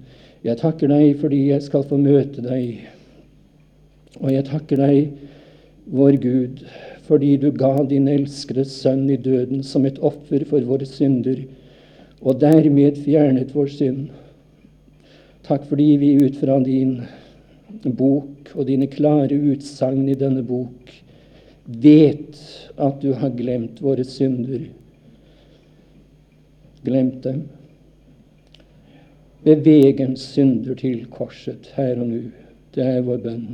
[0.45, 2.87] Jeg takker deg fordi jeg skal få møte deg.
[4.23, 5.13] Og jeg takker deg,
[5.93, 6.63] vår Gud,
[7.05, 11.43] fordi du ga din elskede sønn i døden som et offer for våre synder
[12.25, 14.09] og dermed fjernet vår synd.
[15.45, 17.03] Takk fordi vi ut fra din
[17.85, 20.93] bok og dine klare utsagn i denne bok
[21.65, 22.41] vet
[22.77, 24.65] at du har glemt våre synder.
[26.85, 27.45] Glemt dem.
[29.45, 32.21] Beveg en synder til korset her og nå.
[32.75, 33.49] Det er vår bønn.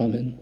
[0.00, 0.34] Amen.